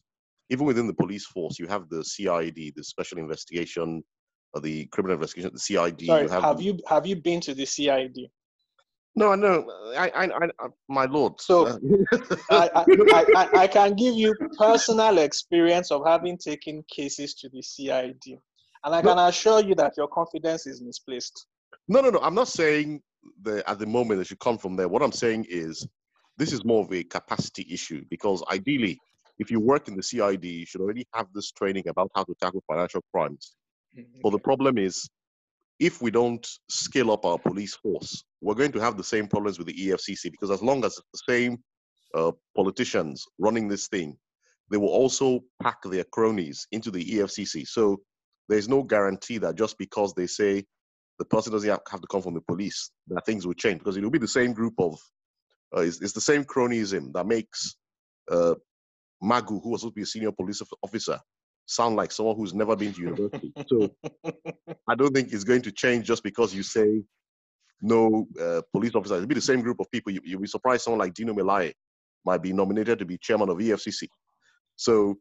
[0.49, 4.03] even within the police force you have the CID, the Special Investigation,
[4.55, 6.05] uh, the Criminal Investigation, the CID.
[6.05, 8.29] Sorry, you have, have you have you been to the CID?
[9.15, 11.33] No, no, I, I, I, my lord.
[11.41, 11.77] So Uh,
[12.51, 17.61] I, I, I, I- can give you personal experience of having taken cases to the
[17.61, 18.39] CID.
[18.83, 21.47] And I can assure you that your confidence is misplaced.
[21.89, 22.19] No, no, no.
[22.19, 23.01] I'm not saying
[23.41, 24.87] that at the moment they should come from there.
[24.87, 25.85] What I'm saying is
[26.37, 28.97] this is more of a capacity issue because ideally,
[29.39, 32.35] if you work in the CID, you should already have this training about how to
[32.41, 33.55] tackle financial crimes.
[34.21, 35.09] But the problem is,
[35.79, 39.57] if we don't scale up our police force, we're going to have the same problems
[39.57, 41.57] with the EFCC because as long as the same
[42.13, 44.17] uh, politicians running this thing,
[44.69, 47.65] they will also pack their cronies into the EFCC.
[47.67, 47.99] So
[48.47, 50.65] there's no guarantee that just because they say
[51.20, 54.03] the person doesn't have to come from the police, that things will change because it
[54.03, 54.97] will be the same group of,
[55.76, 57.76] uh, it's, it's the same cronyism that makes
[58.32, 58.55] uh,
[59.22, 61.20] Magu, who was supposed to be a senior police officer,
[61.65, 63.51] sound like someone who's never been to university.
[63.67, 63.89] so
[64.88, 67.03] I don't think it's going to change just because you say
[67.82, 69.15] no uh, police officer.
[69.15, 70.13] It'll be the same group of people.
[70.13, 71.74] You, you'll be surprised someone like Dino Melaye
[72.26, 74.07] might be nominated to be chairman of EFCC.
[74.76, 75.17] So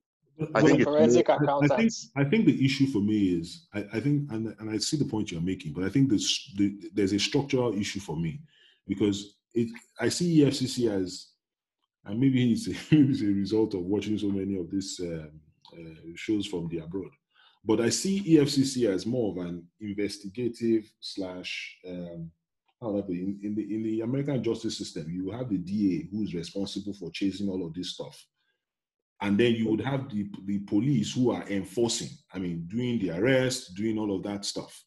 [0.55, 1.93] I think Forensic I- I think.
[2.17, 5.05] I think the issue for me is I, I think and, and I see the
[5.05, 8.41] point you're making, but I think this, the, there's a structural issue for me
[8.87, 9.69] because it
[10.01, 11.29] I see EFCC as
[12.05, 15.31] and maybe it's a, it's a result of watching so many of these um,
[15.73, 17.11] uh, shows from the abroad.
[17.65, 22.31] But I see EFCC as more of an investigative slash um,
[22.81, 25.11] how would I put in, in the in the American justice system.
[25.11, 28.25] You have the DA who is responsible for chasing all of this stuff
[29.21, 33.11] and then you would have the, the police who are enforcing i mean doing the
[33.11, 34.85] arrest doing all of that stuff.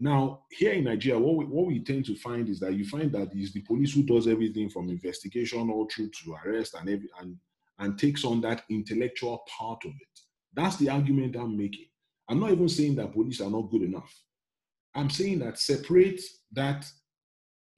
[0.00, 3.10] Now here in nigeria what we, what we tend to find is that you find
[3.12, 7.08] that it's the police who does everything from investigation all through to arrest and every
[7.20, 7.36] and
[7.80, 10.20] and takes on that intellectual part of it.
[10.54, 11.86] That's the argument i'm making.
[12.28, 14.12] I'm not even saying that police are not good enough.
[14.94, 16.20] I'm saying that separate
[16.52, 16.84] that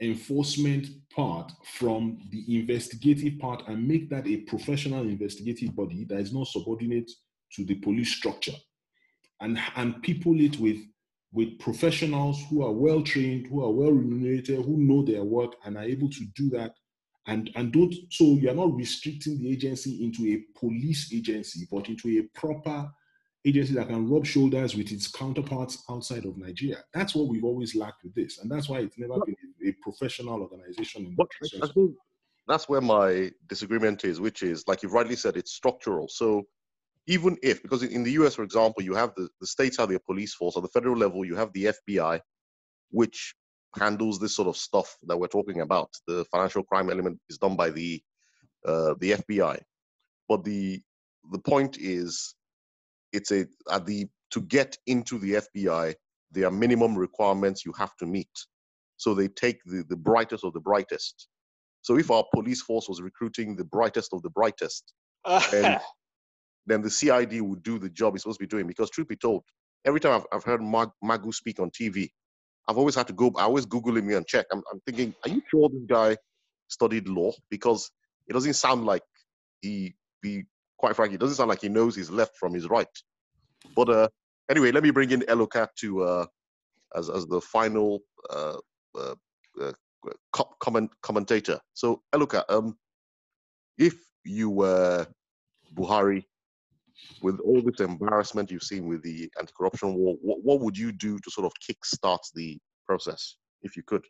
[0.00, 6.32] enforcement part from the investigative part and make that a professional investigative body that is
[6.32, 7.10] not subordinate
[7.54, 8.54] to the police structure
[9.40, 10.78] and and people it with
[11.32, 15.76] with professionals who are well trained who are well remunerated who know their work and
[15.76, 16.72] are able to do that
[17.26, 22.08] and and don't so you're not restricting the agency into a police agency but into
[22.08, 22.90] a proper
[23.44, 26.84] agency that can rub shoulders with its counterparts outside of Nigeria.
[26.92, 29.36] That's what we've always lacked with this, and that's why it's never been
[29.66, 31.06] a professional organization.
[31.06, 31.72] In But that I sense.
[31.74, 31.92] think
[32.48, 36.08] that's where my disagreement is, which is like you've rightly said, it's structural.
[36.08, 36.44] So
[37.06, 39.98] even if, because in the US, for example, you have the, the states have their
[39.98, 42.20] police force, at the federal level, you have the FBI,
[42.90, 43.34] which
[43.78, 45.90] handles this sort of stuff that we're talking about.
[46.06, 48.02] The financial crime element is done by the
[48.66, 49.60] uh, the FBI.
[50.28, 50.80] But the
[51.32, 52.34] the point is,
[53.12, 55.94] it's a at the to get into the FBI,
[56.30, 58.30] there are minimum requirements you have to meet.
[59.00, 61.28] So they take the, the brightest of the brightest.
[61.80, 64.92] So if our police force was recruiting the brightest of the brightest,
[65.54, 65.80] and-
[66.66, 68.66] then the CID would do the job it's supposed to be doing.
[68.66, 69.42] Because truth be told,
[69.86, 72.10] every time I've, I've heard Mag, Magu speak on TV,
[72.68, 74.44] I've always had to go, I always Google him and check.
[74.52, 76.18] I'm, I'm thinking, are you sure this guy
[76.68, 77.32] studied law?
[77.50, 77.90] Because
[78.28, 79.02] it doesn't sound like
[79.62, 80.44] he, he
[80.76, 82.86] quite frankly, it doesn't sound like he knows his left from his right.
[83.74, 84.08] But uh,
[84.50, 86.26] anyway, let me bring in Eloka to uh,
[86.94, 88.58] as, as the final uh,
[90.60, 91.58] comment commentator.
[91.74, 92.76] So Eloka, um,
[93.78, 95.06] if you were
[95.74, 96.24] Buhari,
[97.22, 101.18] with all this embarrassment you've seen with the anti-corruption war, what, what would you do
[101.18, 104.04] to sort of kickstart the process, if you could?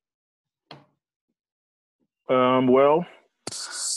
[2.28, 3.06] Um, well,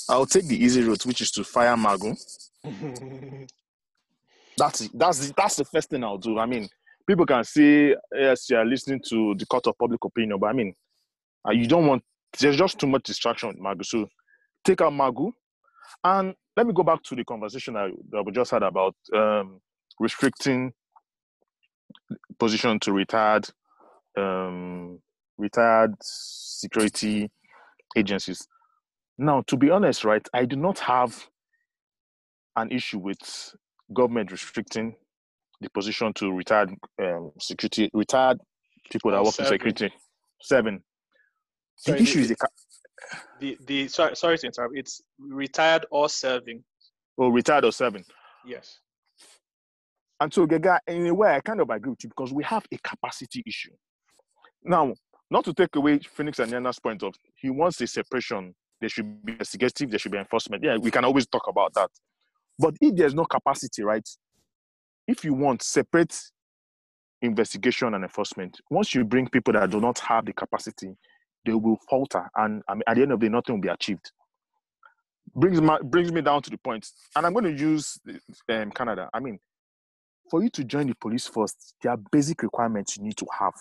[0.10, 2.18] I'll take the easy route, which is to fire Magu.
[4.58, 4.88] That's.
[4.90, 6.38] That's the, that's the first thing I'll do.
[6.38, 6.70] I mean,
[7.08, 10.74] people can say yes, you're listening to the court of public opinion, but I mean,
[11.48, 12.04] uh, you don't want.
[12.40, 13.86] There's just too much distraction with Magu.
[13.86, 14.08] So
[14.64, 15.32] take out Magu,
[16.04, 19.60] and let me go back to the conversation I, that we just had about um,
[20.00, 20.74] restricting
[22.40, 23.48] position to retired
[24.18, 25.00] um,
[25.38, 27.30] retired security
[27.96, 28.48] agencies.
[29.18, 31.28] Now, to be honest, right, I do not have
[32.56, 33.54] an issue with
[33.94, 34.96] government restricting
[35.64, 38.38] the position to retired um, security retired
[38.92, 39.92] people that Oh, work in security.
[40.42, 40.84] Seven.
[41.86, 44.78] The issue the- is the ca- the the sorry sorry to interrupt.
[44.78, 46.64] It's retired or serving.
[47.18, 48.04] oh, retired or seven.
[48.46, 48.80] Yes.
[50.20, 52.66] And so, Gega, in a way, I kind of agree with you because we have
[52.72, 53.72] a capacity issue.
[54.64, 54.94] Now,
[55.30, 58.54] not to take away Phoenix and Yana's point of he wants a separation.
[58.80, 60.64] There should be investigative, there should be enforcement.
[60.64, 61.90] Yeah, we can always talk about that.
[62.60, 64.08] But if there's no capacity, right?
[65.08, 66.18] If you want separate
[67.22, 70.96] investigation and enforcement, once you bring people that do not have the capacity,
[71.46, 72.30] they will falter.
[72.36, 74.12] And I mean, at the end of the day, nothing will be achieved.
[75.36, 77.98] Brings, my, brings me down to the point, and I'm going to use
[78.50, 79.10] um, Canada.
[79.14, 79.40] I mean,
[80.30, 83.54] for you to join the police force, there are basic requirements you need to have.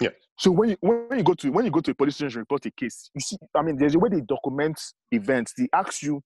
[0.00, 0.10] Yeah.
[0.36, 2.38] So when you when you go to when you go to a police station to
[2.40, 4.80] report a case, you see, I mean, there's a way they document
[5.12, 5.54] events.
[5.56, 6.20] They ask you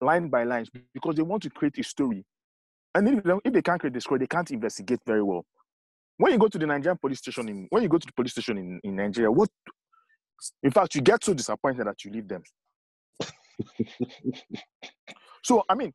[0.00, 2.24] line by line because they want to create a story.
[2.96, 5.44] And if they, if they can't create the story, they can't investigate very well.
[6.16, 8.32] When you go to the Nigerian police station in when you go to the police
[8.32, 9.50] station in, in Nigeria, what
[10.62, 12.42] in fact you get so disappointed that you leave them.
[15.44, 15.92] so I mean,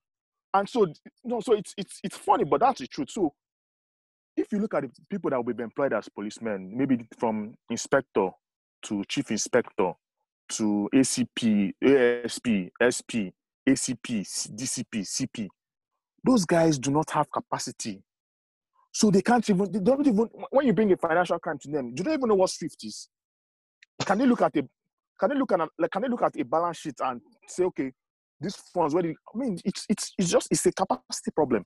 [0.53, 0.93] and so
[1.23, 3.09] no, so it's it's it's funny, but that's the truth.
[3.09, 3.33] So
[4.37, 8.29] if you look at the people that will be employed as policemen, maybe from inspector
[8.83, 9.93] to chief inspector
[10.49, 13.33] to ACP, ASP, SP,
[13.67, 14.21] ACP,
[14.53, 15.47] DCP, CP,
[16.23, 18.01] those guys do not have capacity.
[18.93, 21.95] So they can't even, they don't even, when you bring a financial crime to them,
[21.95, 23.07] do they even know what SWIFT is?
[24.05, 24.63] Can they look at a,
[25.19, 27.63] can they look at, a, like, can they look at a balance sheet and say,
[27.63, 27.91] okay,
[28.39, 31.63] these funds, where do you, I mean, it's, it's, it's just, it's a capacity problem.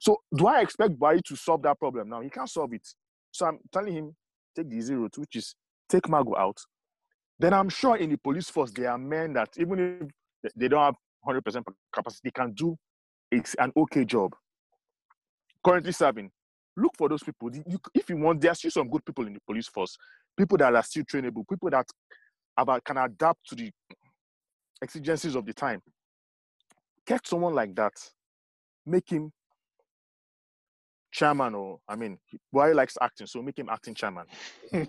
[0.00, 2.20] So do I expect Barry to solve that problem now?
[2.20, 2.86] He can't solve it.
[3.30, 4.16] So I'm telling him,
[4.54, 5.54] take the easy route, which is
[5.88, 6.58] take Magu out.
[7.38, 10.10] Then I'm sure in the police force, there are men that even
[10.42, 10.94] if they don't have
[11.26, 12.76] 100% capacity, they can do
[13.30, 14.34] it's an okay job.
[15.64, 16.30] Currently serving.
[16.76, 17.50] Look for those people.
[17.54, 19.96] You, if you want, there are still some good people in the police force.
[20.36, 21.48] People that are still trainable.
[21.48, 21.86] People that
[22.56, 23.70] have, can adapt to the
[24.82, 25.80] exigencies of the time.
[27.06, 27.92] Get someone like that.
[28.84, 29.32] Make him
[31.12, 32.18] chairman, or I mean,
[32.54, 34.26] Buhari likes acting, so make him acting chairman.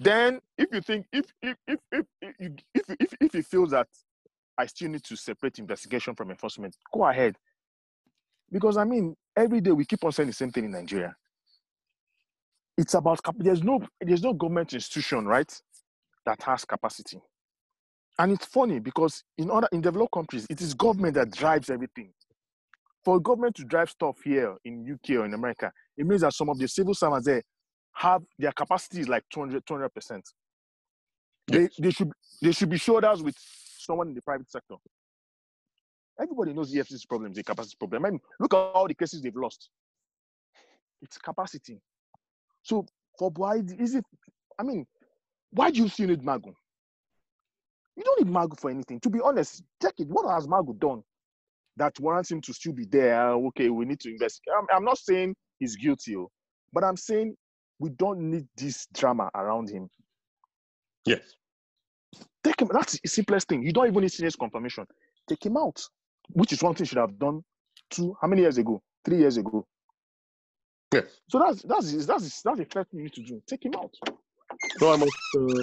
[0.00, 3.70] then, if you think if if if if if if, if, if, if he feels
[3.70, 3.86] that
[4.58, 6.76] I still need to separate investigation from enforcement.
[6.92, 7.36] Go ahead.
[8.50, 11.14] Because I mean, every day we keep on saying the same thing in Nigeria.
[12.76, 15.52] It's about there's no there's no government institution, right,
[16.26, 17.20] that has capacity.
[18.18, 22.12] And it's funny because in other in developed countries, it is government that drives everything.
[23.04, 26.48] For government to drive stuff here in UK or in America, it means that some
[26.48, 27.42] of the civil servants there
[27.94, 30.28] have their capacity is like 200 percent.
[31.46, 32.10] They they should
[32.42, 33.36] they should be shoulders with
[33.88, 34.76] someone in the private sector.
[36.20, 38.04] Everybody knows EFCC's problem is a capacity problem.
[38.04, 39.70] I mean, look at all the cases they've lost.
[41.00, 41.80] It's capacity.
[42.62, 42.86] So
[43.18, 44.04] for why is it?
[44.58, 44.86] I mean,
[45.50, 46.52] why do you still need Magu?
[47.96, 49.00] You don't need Magu for anything.
[49.00, 50.08] To be honest, check it.
[50.08, 51.02] What has Magu done
[51.76, 53.30] that warrants him to still be there?
[53.30, 54.54] Uh, okay, we need to investigate.
[54.58, 56.30] I'm, I'm not saying he's guilty, oh,
[56.72, 57.36] but I'm saying
[57.78, 59.88] we don't need this drama around him.
[61.06, 61.22] Yes.
[62.48, 62.70] Take him.
[62.72, 63.62] That's the simplest thing.
[63.62, 64.86] You don't even need serious confirmation.
[65.28, 65.86] Take him out,
[66.30, 67.44] which is one thing you should have done
[67.90, 68.16] two.
[68.22, 68.80] How many years ago?
[69.04, 69.66] Three years ago.
[70.94, 71.04] Yes.
[71.28, 73.42] So that's that's that's that's, that's the first thing you need to do.
[73.46, 73.94] Take him out.
[74.78, 75.62] So I must, uh,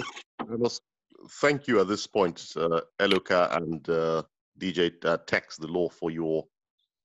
[0.52, 0.82] I must
[1.40, 4.22] thank you at this point, uh, Eloka and uh,
[4.60, 6.46] DJ uh, Tex the Law for your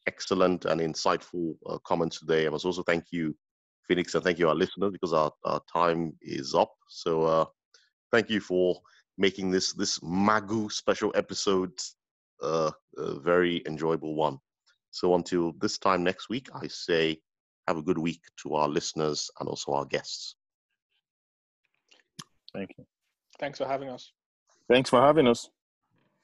[0.06, 2.46] excellent and insightful uh, comments today.
[2.46, 3.36] I must also thank you,
[3.88, 6.72] Phoenix, and thank you our listeners because our, our time is up.
[6.88, 7.46] So uh,
[8.12, 8.80] thank you for
[9.22, 11.72] making this this Magu special episode
[12.42, 14.38] uh, a very enjoyable one.
[14.90, 17.22] So until this time next week, I say
[17.68, 20.36] have a good week to our listeners and also our guests.
[22.54, 22.86] Thank you.
[23.40, 24.12] Thanks for having us.
[24.68, 25.50] Thanks for having us.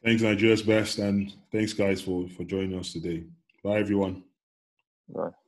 [0.03, 3.23] Thanks, Nigeria's best, and thanks, guys, for for joining us today.
[3.63, 4.23] Bye, everyone.
[5.09, 5.46] Bye.